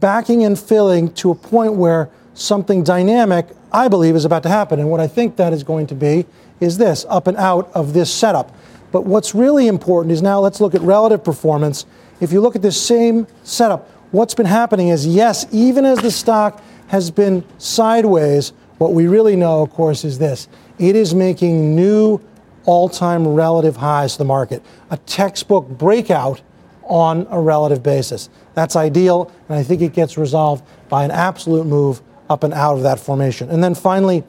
[0.00, 4.80] backing and filling to a point where something dynamic, I believe, is about to happen.
[4.80, 6.24] And what I think that is going to be
[6.62, 8.54] is this up and out of this setup.
[8.92, 11.86] But what's really important is now let's look at relative performance.
[12.20, 16.10] if you look at this same setup, what's been happening is yes, even as the
[16.10, 20.48] stock has been sideways, what we really know, of course, is this
[20.78, 22.20] it is making new
[22.64, 26.40] all time relative highs to the market, a textbook breakout
[26.84, 28.28] on a relative basis.
[28.54, 32.76] That's ideal, and I think it gets resolved by an absolute move up and out
[32.76, 33.50] of that formation.
[33.50, 34.24] And then finally,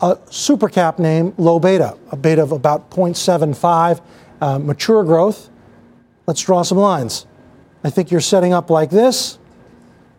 [0.00, 4.00] a super cap name, low beta, a beta of about 0.75,
[4.40, 5.50] uh, mature growth.
[6.26, 7.26] Let's draw some lines.
[7.82, 9.38] I think you're setting up like this.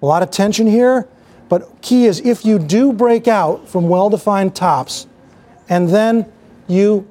[0.02, 1.08] A lot of tension here,
[1.50, 5.08] but key is if you do break out from well defined tops
[5.68, 6.32] and then
[6.68, 7.08] you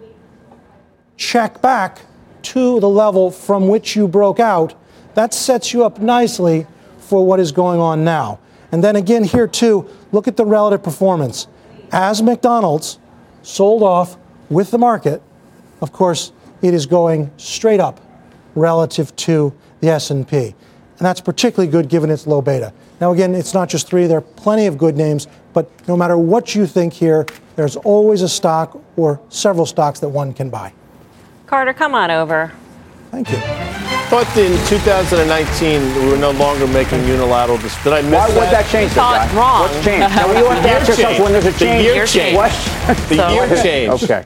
[1.16, 2.00] check back
[2.42, 4.74] to the level from which you broke out,
[5.14, 6.66] that sets you up nicely
[6.98, 8.38] for what is going on now.
[8.72, 11.46] And then again, here too, look at the relative performance.
[11.92, 12.98] As McDonald's
[13.42, 14.16] sold off
[14.50, 15.22] with the market,
[15.80, 18.00] of course, it is going straight up
[18.54, 20.36] relative to the S&P.
[20.36, 22.72] And that's particularly good given its low beta.
[23.00, 26.18] Now again, it's not just three, there are plenty of good names, but no matter
[26.18, 27.24] what you think here,
[27.56, 30.72] there's always a stock or several stocks that one can buy.
[31.46, 32.52] Carter, come on over.
[33.10, 33.77] Thank you.
[34.10, 37.58] But in 2019, we were no longer making unilateral.
[37.58, 39.60] Dis- Did I miss Why would that change, Thought that wrong.
[39.60, 40.16] What's changed?
[40.16, 41.84] No, you have to The year ask yourself when there's a The change.
[41.84, 42.36] year changed.
[42.36, 42.50] What?
[43.10, 44.04] The So- year changed.
[44.04, 44.24] Okay.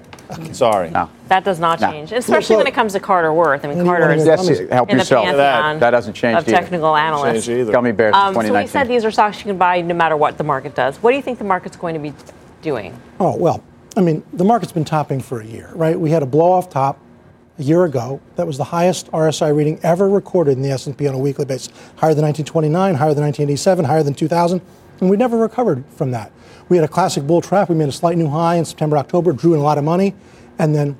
[0.52, 0.88] Sorry.
[0.90, 1.08] No.
[1.28, 1.90] That does not No.
[1.90, 3.64] change, especially when it comes to Carter Worth.
[3.64, 5.24] I mean, Carter is who- Yes, help in the yourself.
[5.26, 6.56] pantheon That doesn't changed of either.
[6.56, 7.46] technical analysts.
[7.46, 7.72] Change either.
[7.72, 10.38] Gummy bears Um, so we said these are stocks you can buy no matter what
[10.38, 10.96] the market does.
[11.02, 12.14] What do you think the market's going to be
[12.62, 12.94] doing?
[13.20, 13.60] Oh, well,
[13.96, 15.98] I mean, the market's been topping for a year, right?
[15.98, 16.98] We had a blow off top
[17.58, 18.20] a year ago.
[18.36, 21.68] That was the highest RSI reading ever recorded in the S&P on a weekly basis.
[21.96, 24.62] Higher than 1929, higher than 1987, higher than 2000,
[25.00, 26.32] and we never recovered from that.
[26.68, 27.68] We had a classic bull trap.
[27.68, 30.14] We made a slight new high in September, October, drew in a lot of money,
[30.58, 30.96] and then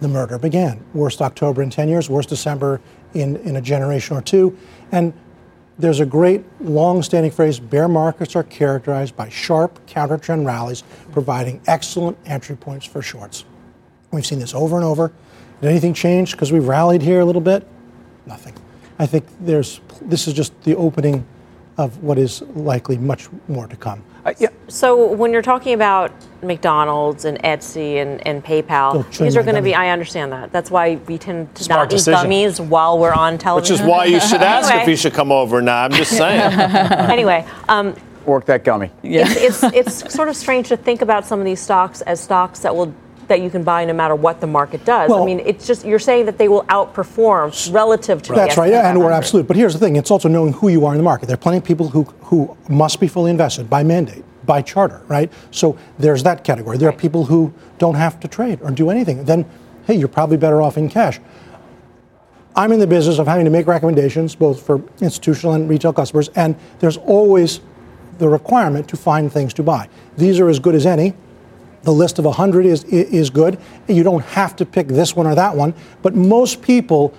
[0.00, 0.84] the murder began.
[0.94, 2.80] Worst October in 10 years, worst December
[3.14, 4.56] in, in a generation or two.
[4.92, 5.12] And
[5.78, 12.18] there's a great long-standing phrase, bear markets are characterized by sharp counter-trend rallies, providing excellent
[12.26, 13.44] entry points for shorts.
[14.10, 15.12] We've seen this over and over.
[15.60, 17.66] Did anything change because we've rallied here a little bit?
[18.26, 18.54] Nothing.
[18.98, 21.26] I think there's, this is just the opening
[21.76, 24.02] of what is likely much more to come.
[24.24, 24.48] Uh, yeah.
[24.68, 29.62] So when you're talking about McDonald's and Etsy and, and PayPal, these are going to
[29.62, 29.74] be.
[29.74, 30.52] I understand that.
[30.52, 33.74] That's why we tend to Smart not eat gummies while we're on television.
[33.74, 34.82] Which is why you should ask Anyway.
[34.82, 35.84] if you should come over now.
[35.84, 36.40] I'm just saying.
[36.52, 37.94] anyway, um,
[38.26, 38.90] Work that gummy.
[39.02, 42.60] it's, it's it's sort of strange to think about some of these stocks as stocks
[42.60, 42.94] that will
[43.30, 45.10] that you can buy no matter what the market does.
[45.10, 48.72] I mean, it's just you're saying that they will outperform relative to That's the right,
[48.72, 49.46] S&P and we're absolute.
[49.46, 51.26] But here's the thing: it's also knowing who you are in the market.
[51.26, 55.02] There are plenty of people who who must be fully invested by mandate, by charter,
[55.08, 55.32] right?
[55.50, 56.76] So there's that category.
[56.76, 59.24] There are people who don't have to trade or do anything.
[59.24, 59.46] Then,
[59.86, 61.18] hey, you're probably better off in cash.
[62.56, 66.28] I'm in the business of having to make recommendations both for institutional and retail customers,
[66.34, 67.60] and there's always
[68.18, 69.88] the requirement to find things to buy.
[70.16, 71.14] These are as good as any.
[71.82, 73.58] The list of 100 is, is good.
[73.88, 77.14] You don't have to pick this one or that one, but most people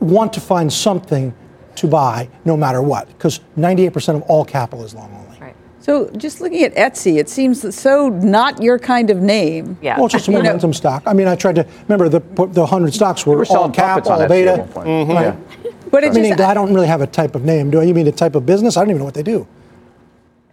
[0.00, 1.34] want to find something
[1.76, 5.38] to buy no matter what, because 98% of all capital is long only.
[5.38, 5.54] Right.
[5.80, 9.76] So just looking at Etsy, it seems so not your kind of name.
[9.82, 9.96] Yeah.
[9.96, 11.02] Well, it's just a You know- momentum stock.
[11.06, 14.08] I mean, I tried to remember the the 100 stocks were, were all cap, puppets
[14.08, 14.52] on all beta.
[14.52, 14.88] at one point.
[14.88, 15.12] Mm-hmm.
[15.12, 15.90] Right.
[15.90, 17.70] But it Meaning, just, I don't really have a type of name.
[17.70, 17.84] Do I?
[17.84, 18.76] You mean a type of business?
[18.76, 19.46] I don't even know what they do.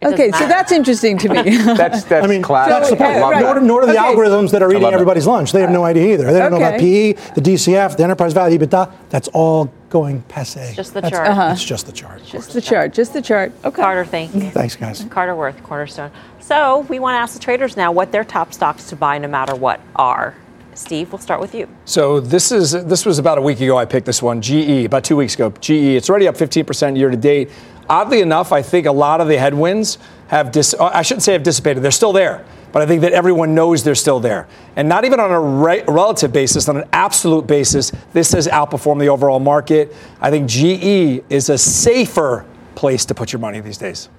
[0.08, 1.58] It doesn't okay, so that's interesting to me.
[1.58, 2.70] That's that's I mean, classic.
[2.72, 3.10] that's the point.
[3.18, 3.42] I right.
[3.42, 3.64] Nor, that.
[3.64, 4.02] nor do the Okay.
[4.02, 4.96] algorithms that are eating love it.
[4.96, 5.52] everybody's lunch.
[5.52, 6.32] They have no idea either.
[6.32, 8.92] They don't know about PE, the DCF, the enterprise value, EBITDA.
[9.10, 10.74] That's all going passe.
[10.76, 11.28] just the That's- chart.
[11.30, 11.50] Uh-huh.
[11.54, 12.24] It's just the chart.
[12.26, 13.52] just the chart, just the chart.
[13.64, 13.82] Okay.
[13.82, 14.50] Carter, thank you.
[14.52, 15.06] Thanks, guys.
[15.10, 16.12] Carter Worth, Cornerstone.
[16.40, 19.28] So we want to ask the traders now what their top stocks to buy no
[19.28, 20.36] matter what are.
[20.76, 21.68] Steve, we'll start with you.
[21.86, 23.78] So this is this was about a week ago.
[23.78, 25.52] I picked this one, GE, about two weeks ago.
[25.52, 27.50] GE, it's already up 15% year to date.
[27.90, 31.34] Oddly enough, I think a lot of the headwinds have dis- uh, I shouldn't say
[31.34, 31.84] have dissipated.
[31.84, 34.48] They're still there, but I think that everyone knows they're still there.
[34.76, 39.00] And not even on a re- relative basis, on an absolute basis, this has outperformed
[39.00, 39.94] the overall market.
[40.22, 44.10] I think GE is a safer place to put your money these days.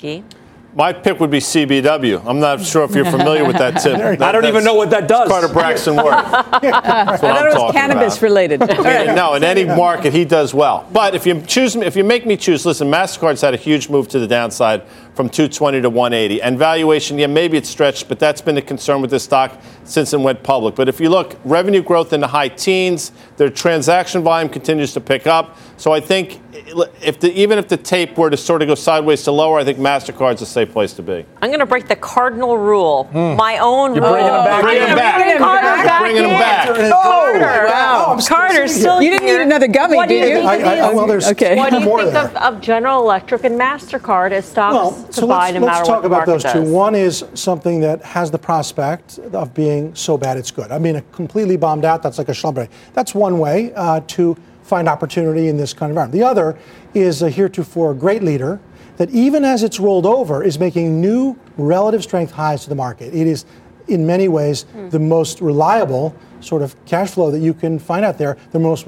[0.00, 0.22] Guy?
[0.76, 2.26] My pick would be CBW.
[2.26, 4.20] I'm not sure if you're familiar with that tip.
[4.20, 5.28] I don't even know what that does.
[5.28, 6.04] Carter Braxton Worth.
[6.30, 8.22] That's what I thought I'm it was cannabis about.
[8.22, 8.62] related.
[8.62, 9.14] All right.
[9.14, 10.88] No, in any market, he does well.
[10.92, 14.08] But if you choose, if you make me choose, listen, Mastercard's had a huge move
[14.08, 14.82] to the downside
[15.14, 19.00] from 220 to 180, and valuation, yeah, maybe it's stretched, but that's been a concern
[19.00, 20.74] with this stock since it went public.
[20.74, 25.00] But if you look, revenue growth in the high teens, their transaction volume continues to
[25.00, 25.56] pick up.
[25.76, 26.40] So I think,
[27.00, 29.64] if the, even if the tape were to sort of go sideways to lower, I
[29.64, 31.24] think Mastercard's a safe place to be.
[31.42, 33.04] I'm going to break the cardinal rule.
[33.04, 33.36] Hmm.
[33.36, 34.12] My own You're rule.
[34.14, 34.88] bringing them back Bringing in.
[34.88, 35.16] them back.
[35.16, 36.38] Bringing Carter back oh, Bringing them in.
[36.38, 36.66] back.
[36.92, 37.66] Carter.
[37.66, 38.04] wow.
[38.08, 40.48] Oh, I'm still Carter's sitting still You didn't need another gummy, What did you you?
[40.48, 41.56] think I, I, well, there's Okay.
[41.56, 45.03] What do you more think of, of General Electric and MasterCard as stocks Well, to
[45.10, 46.52] so buy let's, no let's talk about those two.
[46.52, 46.68] does?
[46.70, 50.70] One is something that has the prospect of being so bad it's good.
[50.70, 52.68] I mean, a completely bombed out, that's like a schlumberger.
[52.92, 56.12] That's one way uh, to find opportunity in this kind of environment.
[56.12, 56.58] The other
[56.94, 58.60] is a heretofore great leader
[58.96, 63.12] that even as it's rolled over is making new relative strength highs to the market.
[63.14, 63.44] It is
[63.88, 64.88] in many ways Hmm.
[64.88, 68.86] the most reliable sort of cash flow that you can find out there, the most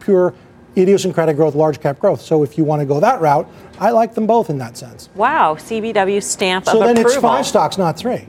[0.00, 0.34] pure
[0.76, 2.20] idiosyncratic growth, large cap growth.
[2.20, 3.48] So if you want to go that route,
[3.80, 5.08] I like them both in that sense.
[5.14, 7.12] Wow, CBW stamp So of then approval.
[7.12, 8.26] it's five stocks, not three.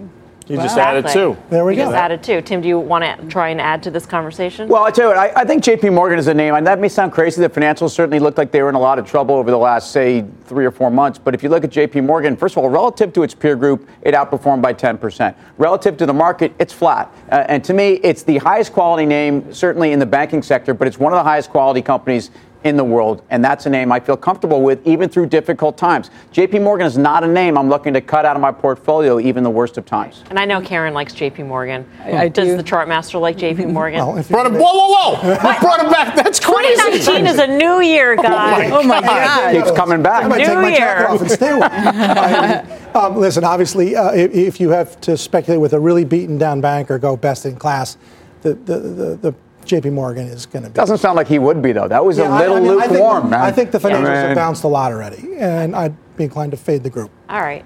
[0.49, 1.35] You just added Exactly.
[1.35, 1.38] two.
[1.51, 1.85] There we You go.
[1.85, 2.41] just added two.
[2.41, 4.67] Tim, do you want to try and add to this conversation?
[4.67, 5.91] Well, I tell you what, I, I think J.P.
[5.91, 7.39] Morgan is a name, and that may sound crazy.
[7.39, 9.91] The financials certainly looked like they were in a lot of trouble over the last,
[9.91, 11.19] say, three or four months.
[11.19, 12.01] But if you look at J.P.
[12.01, 15.35] Morgan, first of all, relative to its peer group, it outperformed by 10%.
[15.59, 17.13] Relative to the market, it's flat.
[17.31, 20.88] Uh, and to me, it's the highest quality name, certainly in the banking sector, but
[20.88, 22.31] it's one of the highest quality companies
[22.65, 26.10] in the world, and that's a name I feel comfortable with even through difficult times.
[26.34, 29.43] JP Morgan is not a name I'm looking to cut out of my portfolio even
[29.45, 30.24] the worst of times.
[30.30, 31.86] and I know Karen likes JP Morgan.
[32.04, 32.58] I- I Does do.
[32.58, 34.00] the chart master like JP Morgan?
[34.06, 35.30] Well, if you- Brought him, whoa, whoa, whoa!
[35.54, 36.15] You brought him back.
[36.15, 36.76] That's crazy.
[36.76, 38.69] 2019 is a new year, guys.
[38.74, 39.54] Oh my God.
[39.56, 40.26] Keeps coming back.
[40.26, 40.48] I might back.
[40.48, 40.78] take New my year.
[40.80, 41.67] jacket off and stay away.
[41.72, 46.38] I um, listen, obviously, uh, if, if you have to speculate with a really beaten
[46.38, 47.98] down bank or go best in class,
[48.41, 49.36] the, the, the, the
[49.69, 50.73] JP Morgan is going to be.
[50.73, 51.88] Doesn't sound like he would be, though.
[51.88, 53.41] That was Yeah, a I- little I mean, I think- lukewarm, man.
[53.41, 56.58] I think the financials I have bounced a lot already, and I'd be inclined to
[56.58, 57.12] fade the group.
[57.29, 57.63] All right.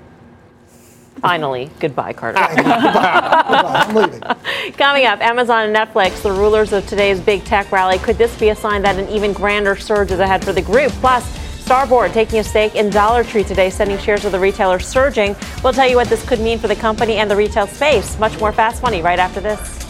[1.22, 2.38] Finally, goodbye, Carter.
[2.40, 4.20] I'm leaving.
[4.78, 7.98] Coming up, Amazon and Netflix, the rulers of today's big tech rally.
[8.00, 10.92] Could this be a sign that an even grander surge is ahead for the group?
[10.94, 11.24] Plus,
[11.64, 15.34] Starboard taking a stake in Dollar Tree today, sending shares of the retailer surging.
[15.64, 18.20] We'll tell you what this could mean for the company and the retail space.
[18.20, 19.83] Much more fast money right after this.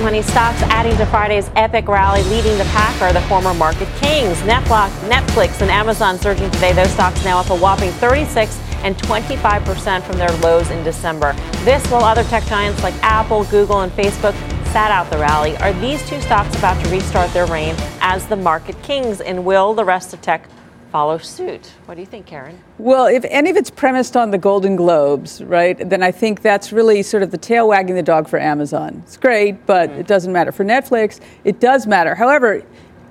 [0.00, 0.62] Welcome back to Fast Money.
[0.62, 4.38] Stocks adding to Friday's epic rally, leading the pack are the former market kings.
[4.38, 6.72] Netflix, Netflix and Amazon surging today.
[6.72, 11.34] Those stocks now up a whopping 36 and 25% from their lows in December.
[11.64, 14.34] This while other tech giants like Apple, Google, and Facebook
[14.72, 15.56] sat out the rally.
[15.58, 19.20] Are these two stocks about to restart their reign as the market kings?
[19.20, 20.48] And will the rest of tech
[20.90, 21.72] follow suit?
[21.86, 22.58] What do you think, Karen?
[22.78, 26.72] Well, if any of it's premised on the Golden Globes, right, then I think that's
[26.72, 29.02] really sort of the tail wagging the dog for Amazon.
[29.04, 30.00] It's great, but mm-hmm.
[30.00, 30.52] it doesn't matter.
[30.52, 32.14] For Netflix, it does matter.
[32.14, 32.64] However,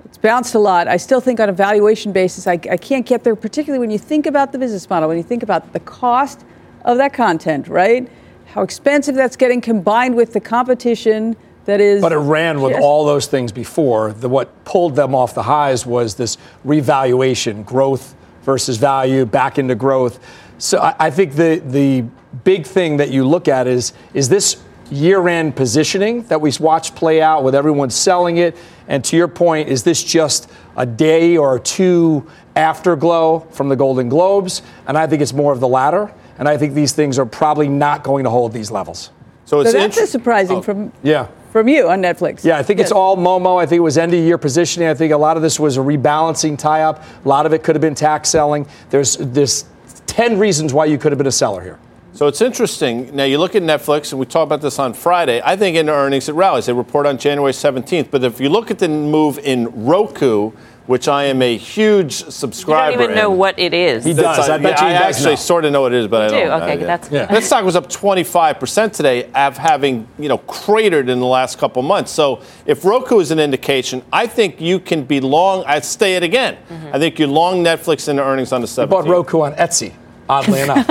[0.05, 0.87] it's bounced a lot.
[0.87, 3.99] I still think on a valuation basis, I, I can't get there, particularly when you
[3.99, 6.43] think about the business model, when you think about the cost
[6.85, 8.09] of that content, right?
[8.47, 11.37] How expensive that's getting combined with the competition
[11.69, 12.01] that is.
[12.01, 12.81] But it ran with Yes.
[12.83, 14.11] all those things before.
[14.13, 19.75] The, what pulled them off the highs was this revaluation, growth versus value, back into
[19.75, 20.19] growth.
[20.57, 22.03] So I, I think the the
[22.43, 24.57] big thing that you look at is is this
[24.91, 28.57] year-end positioning that we watched play out with everyone selling it.
[28.87, 34.09] And to your point, is this just a day or two afterglow from the Golden
[34.09, 34.63] Globes?
[34.87, 36.11] And I think it's more of the latter.
[36.39, 39.11] And I think these things are probably not going to hold these levels.
[39.45, 40.61] So it's so that's inter- a surprising Oh.
[40.63, 41.27] from Yeah.
[41.51, 42.43] From you on Netflix.
[42.43, 43.61] Yeah, I think it's all Momo.
[43.61, 44.87] I think it was end of year positioning.
[44.87, 47.03] I think a lot of this was a rebalancing tie up.
[47.25, 48.67] A lot of it could have been tax selling.
[48.89, 49.65] There's there's
[50.07, 51.79] 10 reasons why you could have been a seller here.
[52.13, 53.15] So it's interesting.
[53.15, 55.41] Now you look at Netflix, and we talked about this on Friday.
[55.43, 56.65] I think in earnings it rallies.
[56.65, 58.11] They report on January 17th.
[58.11, 60.51] But if you look at the move in Roku,
[60.89, 62.31] which I am a huge subscriber.
[62.31, 64.03] You subscriber, don't even know what it is.
[64.03, 64.23] He does.
[64.37, 65.35] That's- I bet you I actually know.
[65.35, 66.45] sort of know what it is, but I do?
[66.49, 66.63] don't.
[66.63, 67.25] Okay, I- that's- Yeah.
[67.27, 71.83] That stock was up 25% today, of having you know cratered in the last couple
[71.83, 72.11] months.
[72.11, 75.63] So if Roku is an indication, I think you can be long.
[75.67, 76.57] I'd stay it again.
[76.71, 76.95] Mm-hmm.
[76.95, 78.89] I think you're long Netflix in the earnings on the 17th.
[78.89, 79.91] Bought Roku on Etsy,
[80.27, 80.87] oddly enough.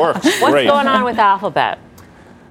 [0.00, 0.24] Works.
[0.24, 0.66] What's Great.
[0.66, 1.78] going on with Alphabet?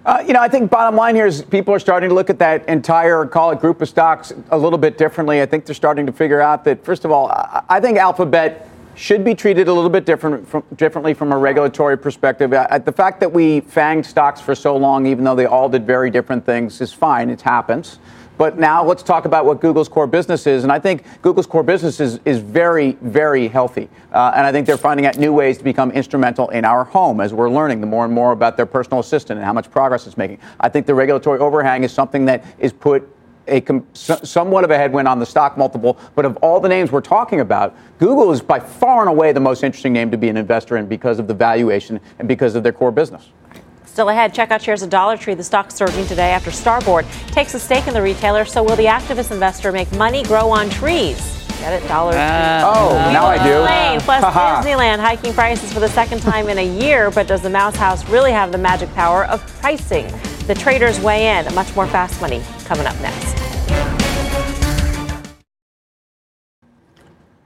[0.05, 2.37] Uh, you know, I think bottom line here is people are starting to look at
[2.37, 5.41] that entire, call it group of stocks, a little bit differently.
[5.41, 7.31] I think they're starting to figure out that, first of all,
[7.67, 11.97] I, think Alphabet should be treated a little bit different from, differently from a regulatory
[11.97, 12.53] perspective.
[12.53, 15.87] Uh, the fact that we fanged stocks for so long, even though they all did
[15.87, 17.31] very different things, is fine.
[17.31, 17.97] It happens.
[18.38, 20.63] But now let's talk about what Google's core business is.
[20.63, 23.90] And I think Google's core business is, is very, very healthy.
[24.12, 27.21] Uh, and I think they're finding out new ways to become instrumental in our home
[27.21, 30.08] as we're learning the more and more about their personal assistant and how much progress
[30.08, 30.40] it's making.
[30.60, 33.10] I think the regulatory overhang is something that is put
[33.48, 33.63] a
[33.94, 36.00] somewhat of a headwind on the stock multiple.
[36.15, 39.40] But of all the names we're talking about, Google is by far and away the
[39.40, 42.63] most interesting name to be an investor in because of the valuation and because of
[42.63, 43.29] their core business.
[43.96, 45.35] Still ahead, check out shares of Dollar Tree.
[45.35, 48.43] The stock surging today after Starboard takes a stake in the retailer.
[48.43, 51.15] So will the activist investor make money grow on trees?
[51.62, 51.87] Get it?
[51.87, 52.19] Dollar Tree.
[52.19, 53.62] Uh, oh, uh, now I do.
[53.62, 54.02] Explain.
[54.02, 57.10] Plus, Disneyland hiking prices for the second time in a year.
[57.10, 60.08] But does the Mouse House really have the magic power of pricing?
[60.46, 61.56] The traders weigh in.
[61.56, 63.44] Much more fast money coming up next.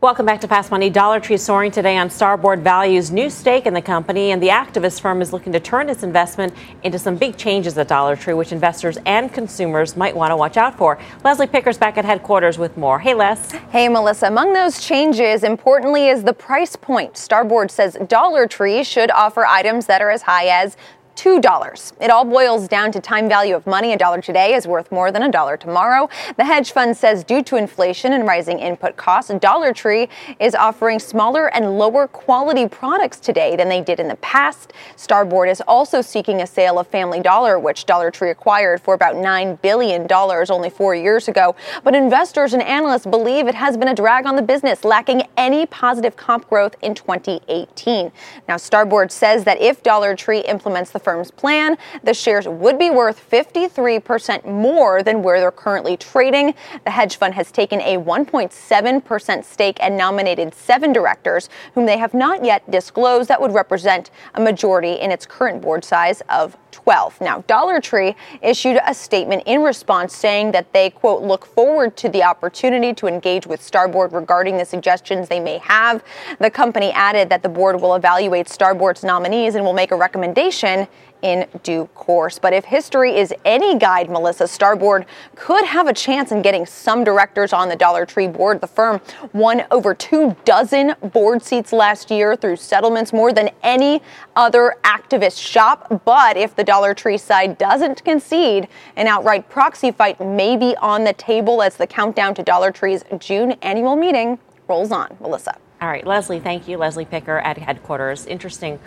[0.01, 0.89] Welcome back to Fast Money.
[0.89, 5.01] Dollar Tree soaring today on Starboard Value's new stake in the company, and the activist
[5.01, 8.53] firm is looking to turn its investment into some big changes at Dollar Tree, which
[8.53, 10.97] investors and consumers might want to watch out for.
[11.25, 12.97] Leslie Picker's back at headquarters with more.
[12.97, 13.51] Hey, Les.
[13.51, 14.27] Hey, Melissa.
[14.27, 17.17] Among those changes, importantly, is the price point.
[17.17, 20.77] Starboard says Dollar Tree should offer items that are as high as
[21.19, 21.93] $2.
[21.99, 23.91] It all boils down to time value of money.
[23.91, 26.07] A dollar today is worth more than a dollar tomorrow.
[26.37, 30.07] The hedge fund says due to inflation and rising input costs, Dollar Tree
[30.39, 34.71] is offering smaller and lower quality products today than they did in the past.
[34.95, 39.15] Starboard is also seeking a sale of Family Dollar, which Dollar Tree acquired for about
[39.15, 41.53] $9 billion only four years ago.
[41.83, 45.65] But investors and analysts believe it has been a drag on the business, lacking any
[45.65, 48.09] positive comp growth in 2018.
[48.47, 52.91] Now, Starboard says that if Dollar Tree implements the firm's plan, the shares would be
[52.91, 56.53] worth 53% more than where they're currently trading.
[56.83, 62.13] The hedge fund has taken a 1.7% stake and nominated seven directors, whom they have
[62.13, 67.21] not yet disclosed that would represent a majority in its current board size of 12.
[67.21, 72.09] Now, Dollar Tree issued a statement in response saying that they, quote, look forward to
[72.09, 76.03] the opportunity to engage with Starboard regarding the suggestions they may have.
[76.39, 80.87] The company added that the board will evaluate Starboard's nominees and will make a recommendation
[81.21, 82.39] in due course.
[82.39, 85.05] But if history is any guide, Melissa Starboard
[85.35, 88.61] could have a chance in getting some directors on the Dollar Tree board.
[88.61, 89.01] The firm
[89.33, 94.01] won over two dozen board seats last year through settlements, more than any
[94.35, 96.03] other activist shop.
[96.05, 101.03] But if the Dollar Tree side doesn't concede, an outright proxy fight may be on
[101.03, 105.17] the table as the countdown to Dollar Tree's June annual meeting rolls on.
[105.19, 105.57] Melissa.
[105.81, 106.77] All right, Leslie, thank you.
[106.77, 108.25] Leslie Picker at headquarters.
[108.25, 108.79] Interesting.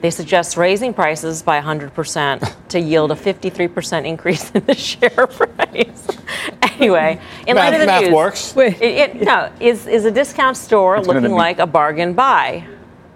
[0.00, 6.06] They suggest raising prices by 100% to yield a 53% increase in the share price.
[6.62, 8.56] anyway, in Math- light of the math news, works.
[8.56, 12.66] It, it- no, is, is a discount store It's looking be- like a bargain buy?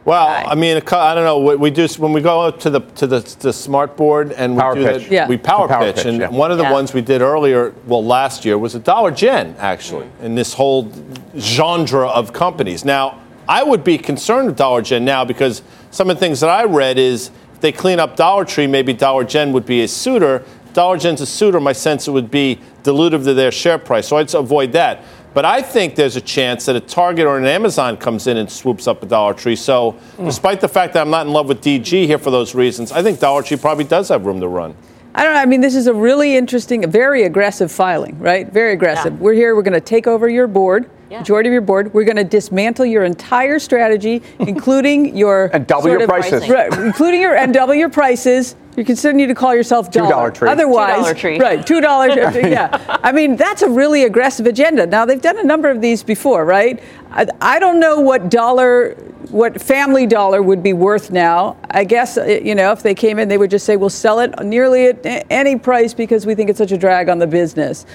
[0.05, 1.39] Well, I mean, I don't know.
[1.39, 4.61] We, we do when we go to the to the, the smart board and we
[4.61, 5.03] Power do pitch.
[5.05, 5.27] that, Yeah.
[5.27, 6.29] we power, The power pitch, pitch, and yeah.
[6.29, 6.73] one of the Yeah.
[6.73, 10.21] ones we did earlier, well, last year was a Dollar Gen actually, mm.
[10.25, 10.93] in this whole
[11.39, 12.85] genre of companies.
[12.85, 15.63] Now, I would be concerned with Dollar Gen now because
[15.95, 18.93] some of the things that I read is if they clean up Dollar Tree, maybe
[18.93, 20.45] Dollar Gen would be a suitor.
[20.73, 21.61] Dollar Gen's a suitor.
[21.61, 25.05] My sense it would be dilutive to their share price, so I'd avoid that.
[25.35, 28.51] But I think there's a chance that a Target or an Amazon comes in and
[28.51, 29.55] swoops up a Dollar Tree.
[29.55, 30.25] So, hmm.
[30.25, 33.01] despite the fact that I'm not in love with DG here for those reasons, I
[33.01, 34.75] think Dollar Tree probably does have room to run.
[35.15, 35.41] I don't know.
[35.41, 38.51] I mean, this is a really interesting, very aggressive filing, right?
[38.51, 39.21] Very aggressive.
[39.21, 39.55] We're here.
[39.55, 41.93] We're going to take over your board, majority of your board.
[41.95, 46.49] We're going to dismantle your entire strategy, including your And double your prices.
[46.49, 46.73] right?
[46.73, 48.57] Including your and double your prices.
[48.77, 50.11] You're considering to call yourself Two dollar.
[50.11, 50.49] dollar tree.
[50.49, 51.39] Otherwise, Two dollar tree.
[51.39, 51.67] right?
[51.67, 52.17] Two dollars.
[52.35, 52.99] yeah.
[53.05, 54.85] I mean, that's a really aggressive agenda.
[54.87, 56.83] Now they've done a number of these before, right?
[57.13, 58.95] I, I don't know what dollar,
[59.31, 61.57] what Family Dollar would be worth now.
[61.71, 64.19] I guess uh, you know if they came in, they would just say we'll sell
[64.19, 67.87] it nearly at any price because we think it's such a drag on the business.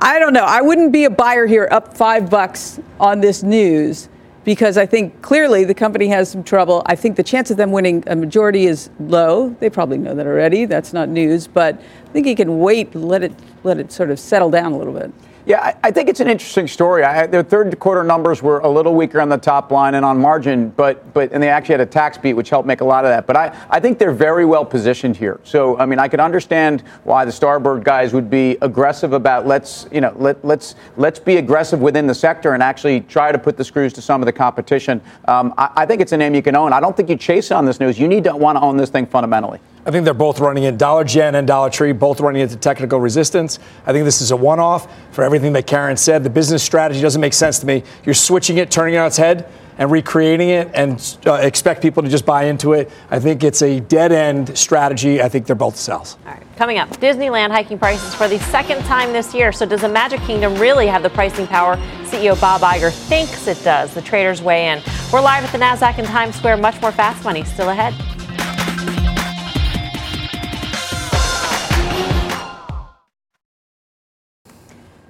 [0.00, 0.44] I don't know.
[0.44, 4.08] I wouldn't be a buyer here up five bucks on this news
[4.44, 6.82] because I think clearly the company has some trouble.
[6.86, 9.50] I think the chance of them winning a majority is low.
[9.58, 10.66] They probably know that already.
[10.66, 13.32] That's not news, but I think you can wait, let it
[13.64, 15.12] let it sort of settle down a little bit.
[15.48, 17.04] Yeah, I, I think it's an interesting story.
[17.04, 20.18] I, their third quarter numbers were a little weaker on the top line and on
[20.18, 23.06] margin, but but and they actually had a tax beat, which helped make a lot
[23.06, 23.26] of that.
[23.26, 25.40] But I, I think they're very well positioned here.
[25.44, 29.86] So I mean, I could understand why the Starboard guys would be aggressive about let's
[29.90, 33.56] you know let let's let's be aggressive within the sector and actually try to put
[33.56, 35.00] the screws to some of the competition.
[35.28, 36.74] Um, I, I think it's a name you can own.
[36.74, 37.98] I don't think you chase on this news.
[37.98, 39.60] You need to want to own this thing fundamentally.
[39.88, 43.00] I think they're both running in Dollar Gen and Dollar Tree, both running into technical
[43.00, 43.58] resistance.
[43.86, 46.22] I think this is a one off for everything that Karen said.
[46.22, 47.82] The business strategy doesn't make sense to me.
[48.04, 52.02] You're switching it, turning it on its head, and recreating it and uh, expect people
[52.02, 52.90] to just buy into it.
[53.10, 55.22] I think it's a dead end strategy.
[55.22, 56.18] I think they're both sells.
[56.26, 59.52] All right, coming up, Disneyland hiking prices for the second time this year.
[59.52, 63.64] So does the Magic Kingdom really have the pricing power CEO Bob Iger thinks it
[63.64, 63.94] does?
[63.94, 64.82] The traders weigh in.
[65.10, 66.58] We're live at the Nasdaq in Times Square.
[66.58, 67.94] Much more fast money still ahead.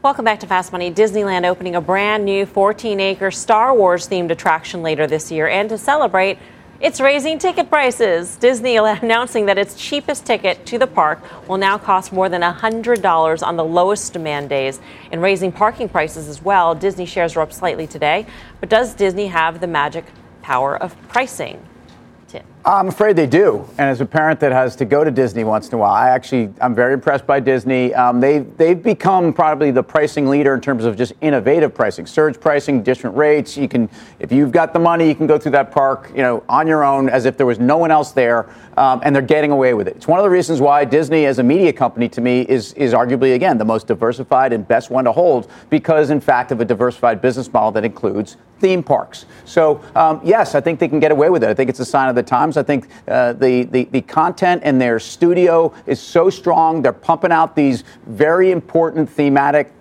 [0.08, 0.90] Welcome back to Fast Money.
[0.90, 5.46] Disneyland opening a brand new 14 acre Star Wars themed attraction later this year.
[5.46, 6.38] And to celebrate,
[6.80, 8.36] It's raising ticket prices.
[8.36, 13.46] Disney announcing that its cheapest ticket to the park will now cost more than $100
[13.46, 14.80] on the lowest demand days.
[15.12, 16.74] And raising parking prices as well.
[16.74, 18.24] Disney shares are up slightly today.
[18.60, 20.06] But does Disney have the magic
[20.40, 21.62] power of pricing?
[22.28, 22.44] Tim.
[22.64, 23.64] I'm afraid they do.
[23.78, 26.10] And as a parent that has to go to Disney once in a while, I
[26.10, 27.94] actually I'm very impressed by Disney.
[27.94, 32.38] Um, they they've become probably the pricing leader in terms of just innovative pricing, surge
[32.38, 33.56] pricing, different rates.
[33.56, 33.88] You can
[34.18, 36.84] if you've got the money, you can go through that park, you know, on your
[36.84, 39.88] own as if there was no one else there, um, and they're getting away with
[39.88, 39.96] it.
[39.96, 42.92] It's one of the reasons why Disney, as a media company, to me is is
[42.92, 46.64] arguably again the most diversified and best one to hold because in fact of a
[46.64, 49.24] diversified business model that includes theme parks.
[49.44, 51.48] So um, yes, I think they can get away with it.
[51.48, 52.57] I think it's a sign of the times.
[52.58, 56.82] I think uh, the, the the content in their studio is so strong.
[56.82, 59.72] They're pumping out these very important thematic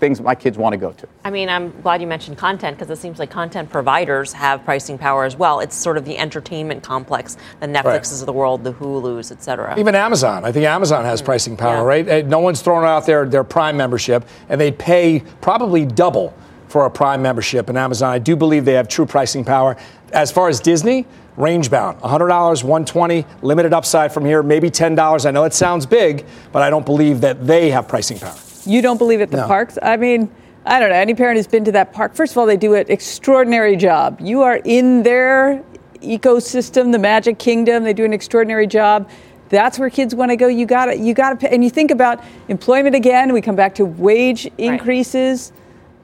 [0.00, 1.06] things that my kids want to go to.
[1.24, 4.98] I mean, I'm glad you mentioned content because it seems like content providers have pricing
[4.98, 5.60] power as well.
[5.60, 8.20] It's sort of the entertainment complex, the Netflixes Right.
[8.22, 9.78] of the world, the Hulus, et cetera.
[9.78, 10.44] Even Amazon.
[10.44, 12.12] I think Amazon has pricing power, Yeah.
[12.12, 12.26] right?
[12.26, 16.34] No one's throwing out their, their Prime membership, and they pay probably double
[16.66, 18.10] for a Prime membership in Amazon.
[18.10, 19.76] I do believe they have true pricing power.
[20.12, 21.06] As far as Disney,
[21.36, 21.98] range bound.
[22.00, 25.26] $100, 120 limited upside from here, maybe $10.
[25.26, 28.34] I know it sounds big, but I don't believe that they have pricing power.
[28.64, 29.46] You don't believe at the No.
[29.46, 29.78] parks?
[29.82, 30.28] I mean,
[30.64, 30.94] I don't know.
[30.94, 34.18] Any parent who's been to that park, first of all, they do an extraordinary job.
[34.20, 35.62] You are in their
[36.02, 37.84] ecosystem, the Magic Kingdom.
[37.84, 39.08] They do an extraordinary job.
[39.48, 40.46] That's where kids want to go.
[40.46, 43.32] You got to, you got to, and you think about employment again.
[43.32, 45.52] We come back to wage increases.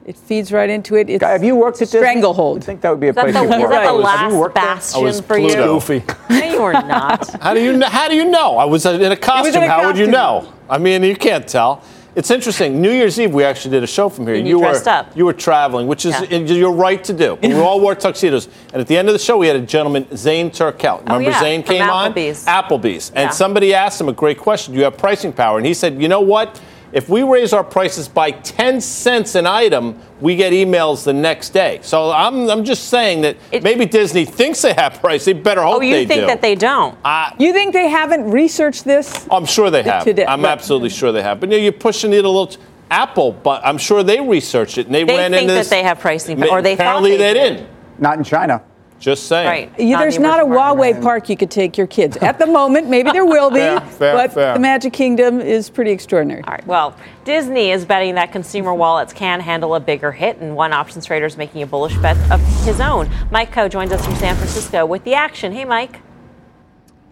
[0.09, 1.07] It feeds right into it.
[1.07, 2.63] It's have you worked at Stranglehold.
[2.63, 3.69] I think that would be a Is that place the, you'd is work.
[3.69, 5.53] that the Have you last bastion I was for you?
[5.53, 6.03] Goofy.
[6.31, 7.29] No, you were not.
[7.43, 7.87] How do you know?
[7.87, 8.57] How do you know?
[8.57, 9.61] I was in a costume.
[9.61, 10.51] a How would you know?
[10.67, 11.83] I mean, you can't tell.
[12.15, 12.81] It's interesting.
[12.81, 14.33] New Year's Eve, we actually did a show from here.
[14.35, 15.15] And you dressed were up.
[15.15, 16.39] you were traveling, which is Yeah.
[16.39, 17.35] you're right to do.
[17.43, 20.07] We all wore tuxedos, and at the end of the show, we had a gentleman,
[20.17, 21.03] Zane Tankel.
[21.07, 22.47] Oh, Remember, Oh, yeah, Zane from came Applebee's.
[22.47, 23.29] on Applebee's, and Yeah.
[23.29, 25.57] somebody asked him a great question: Do you have pricing power?
[25.59, 26.59] And he said, You know what?
[26.91, 31.49] If we raise our prices by 10 cents an item, we get emails the next
[31.49, 31.79] day.
[31.83, 35.25] So I'm, I'm just saying that maybe Disney thinks they have price.
[35.25, 35.95] They better hope they do.
[35.95, 36.27] Oh, you think do.
[36.27, 36.97] that they don't?
[37.39, 39.27] You think they haven't researched this?
[39.31, 40.03] I'm sure they have.
[40.03, 40.51] Today- I'm right.
[40.51, 41.39] absolutely sure they have.
[41.39, 42.51] But you know, you're pushing it a little.
[42.91, 45.69] Apple, but I'm sure they researched it and they, They ran think into that this.
[45.69, 47.53] they have pricing or they thought apparently they they did.
[47.57, 47.69] didn't.
[47.99, 48.63] Not in China.
[48.99, 49.47] Just saying.
[49.47, 49.79] Right.
[49.79, 50.95] Not there's the not a emerging market.
[50.97, 52.17] Huawei park you could take your kids.
[52.17, 54.53] At the moment, maybe there will be, Fair, fair, but fair.
[54.53, 56.43] the Magic Kingdom is pretty extraordinary.
[56.43, 56.67] All right.
[56.67, 61.05] Well, Disney is betting that consumer wallets can handle a bigger hit, and one options
[61.05, 63.09] trader is making a bullish bet of his own.
[63.31, 65.53] Mike Khouw joins us from San Francisco with the action.
[65.53, 66.01] Hey, Mike.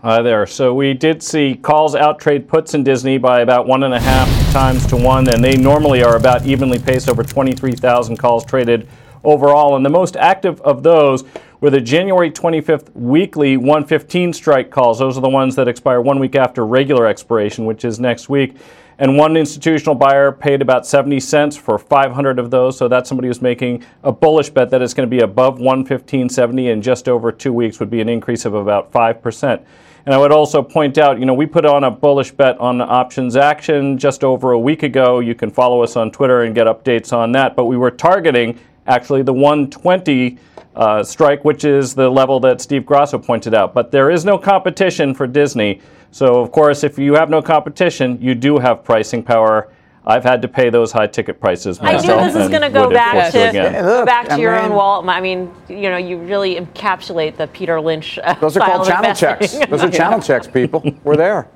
[0.03, 0.45] Hi there.
[0.45, 4.27] So we did see calls outtrade puts in Disney by about one and a half
[4.53, 8.88] times to one, and they normally are about evenly paced over 23,000 calls traded
[9.24, 9.76] overall.
[9.76, 11.24] And the most active of those
[11.59, 14.99] were the January 25th weekly 115 strike calls.
[14.99, 18.55] Those are the ones that expire one week after regular expiration, which is next week.
[18.99, 22.78] And one institutional buyer paid about 70 cents for 500 of those.
[22.78, 26.72] So that's somebody who's making a bullish bet that it's going to be above 115.70
[26.72, 29.63] in just over two weeks, would be an increase of about 5%.
[30.07, 32.78] And I would also point out, you know, we put on a bullish bet on
[32.78, 35.20] the options action just over a week ago.
[35.20, 37.55] You can follow us on Twitter and get updates on that.
[37.57, 38.57] But we were targeting
[38.88, 40.38] actually the 120
[40.75, 43.73] uh, strike, which is the level that Steve Grasso pointed out.
[43.73, 45.81] But there is no competition for Disney.
[46.11, 49.71] So, of course, if you have no competition, you do have pricing power.
[50.05, 52.05] I've had to pay those high ticket prices myself.
[52.05, 52.19] I myself.
[52.21, 53.83] knew this was and going to go would back to again.
[53.83, 55.09] go back to I your mean- own wallet.
[55.09, 58.17] I mean, you know, you really encapsulate the Peter Lynch.
[58.23, 59.49] Uh, Those are called channel investing.
[59.59, 59.69] checks.
[59.69, 60.81] Those are channel checks, people.
[61.03, 61.49] We're there.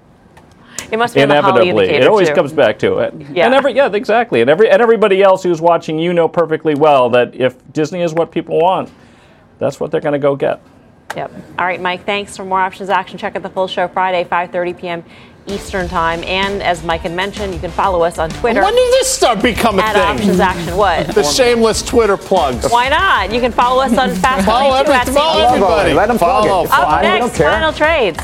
[0.91, 2.35] It must be on the Inevitably, it always too.
[2.35, 3.13] comes back to it.
[3.33, 3.45] Yeah.
[3.45, 4.41] And every yeah, exactly.
[4.41, 8.13] And every and everybody else who's watching, you know perfectly well that if Disney is
[8.13, 8.89] what people want,
[9.57, 10.61] that's what they're going to go get.
[11.15, 11.31] Yep.
[11.59, 12.05] All right, Mike.
[12.05, 13.17] Thanks for more options action.
[13.17, 15.03] Check out the full show Friday, 5:30 p.m.
[15.47, 16.23] Eastern time.
[16.23, 19.41] And as Mike had mentioned, you can follow us on Twitter When did this start
[19.41, 20.03] become a at thing?
[20.03, 20.77] options action.
[20.77, 21.07] What?
[21.15, 22.69] The shameless Twitter plugs.
[22.69, 23.33] Why not?
[23.33, 25.47] You can follow us on Fast Follow Money too, every- follow CNBC.
[25.47, 25.93] everybody.
[25.93, 26.47] Let 'em plug it.
[26.49, 27.03] Follow, It's Up fine.
[27.03, 28.19] Next, final trades.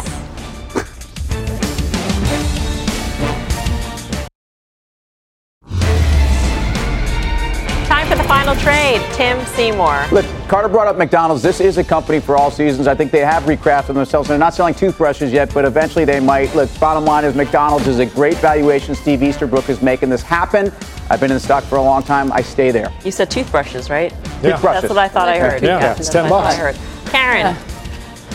[8.67, 9.01] Trade.
[9.13, 10.07] Tim Seymour.
[10.11, 11.41] Look, Carter brought up McDonald's.
[11.41, 12.85] This is a company for all seasons.
[12.85, 14.27] I think they have recrafted themselves.
[14.27, 16.53] They're not selling toothbrushes yet, but eventually they might.
[16.53, 18.93] Look, bottom line is McDonald's is a great valuation.
[18.93, 20.73] Steve Easterbrook is making this happen.
[21.09, 22.31] I've been in the stock for a long time.
[22.33, 22.91] I stay there.
[23.05, 24.11] You said toothbrushes, right?
[24.43, 24.57] Yeah.
[24.57, 25.63] That's what I thought I heard.
[25.63, 26.53] Yeah, that's it's 10 bucks.
[26.53, 26.77] I heard.
[27.09, 27.55] Karen.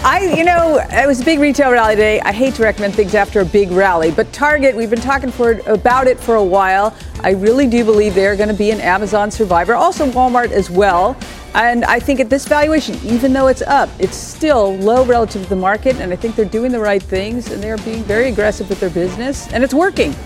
[0.04, 2.20] I, you know, it was a big retail rally today.
[2.22, 5.52] I hate to recommend things after a big rally, but Target, we've been talking for
[5.66, 6.96] about it for a while.
[7.20, 9.74] I really do believe they're going to be an Amazon survivor.
[9.74, 11.16] Also, Walmart as well.
[11.54, 15.48] And I think at this valuation, even though it's up, it's still low relative to
[15.48, 15.94] the market.
[16.00, 18.90] And I think they're doing the right things and they're being very aggressive with their
[18.90, 20.16] business, and it's working.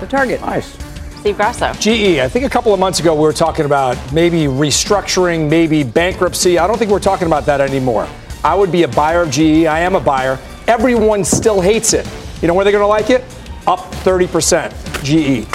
[0.00, 0.40] So Target.
[0.40, 0.76] Nice.
[1.20, 1.72] Steve Grasso.
[1.74, 5.84] GE, I think a couple of months ago we were talking about maybe restructuring, maybe
[5.84, 6.58] bankruptcy.
[6.58, 8.08] I don't think we're talking about that anymore.
[8.44, 9.66] I would be a buyer of GE.
[9.66, 10.38] I am a buyer.
[10.66, 12.06] Everyone still hates it.
[12.40, 13.22] You know where they're going to like it?
[13.66, 14.72] Up 30%.
[15.02, 15.46] GE.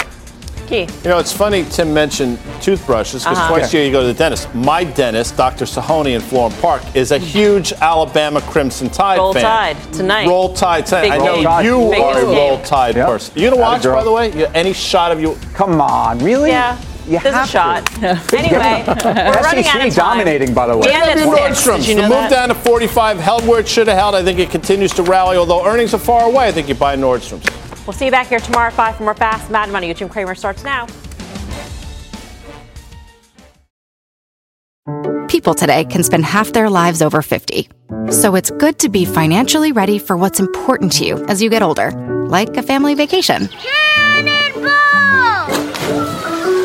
[0.66, 0.80] Key.
[1.02, 3.48] You know, it's funny Tim mentioned toothbrushes because Uh-huh.
[3.58, 4.52] twice a year you go to the dentist.
[4.54, 5.66] My dentist, Dr.
[5.66, 9.42] Sahoni in Florham Park, is a huge Alabama Crimson Tide Roll fan.
[9.42, 10.26] Tide tonight.
[10.26, 11.02] Roll Tide tonight.
[11.02, 11.64] Big I know game.
[11.66, 12.24] you Big are a.
[12.24, 13.06] Roll Tide Yep.
[13.06, 13.32] person.
[13.38, 14.46] You gonna watch, by the way?
[14.54, 15.36] Any shot of you?
[15.52, 16.48] Come on, really?
[16.50, 16.78] Yeah.
[17.06, 17.52] You There's a have to.
[17.52, 18.02] shot.
[18.34, 20.16] anyway, we're running out of time.
[20.18, 20.88] dominating, by the way.
[20.88, 21.86] We end at W six.
[21.86, 22.30] You the know move that?
[22.30, 24.14] down to 45 held where it should have held.
[24.14, 26.48] I think it continues to rally, although earnings are far away.
[26.48, 27.46] I think you buy Nordstrom's.
[27.86, 29.92] We'll see you back here tomorrow at 5 for more Fast Mad Money.
[29.92, 30.86] Jim Cramer starts now.
[35.28, 37.68] People today can spend half their lives over 50.
[38.10, 41.62] So it's good to be financially ready for what's important to you as you get
[41.62, 41.90] older,
[42.28, 43.48] like a family vacation.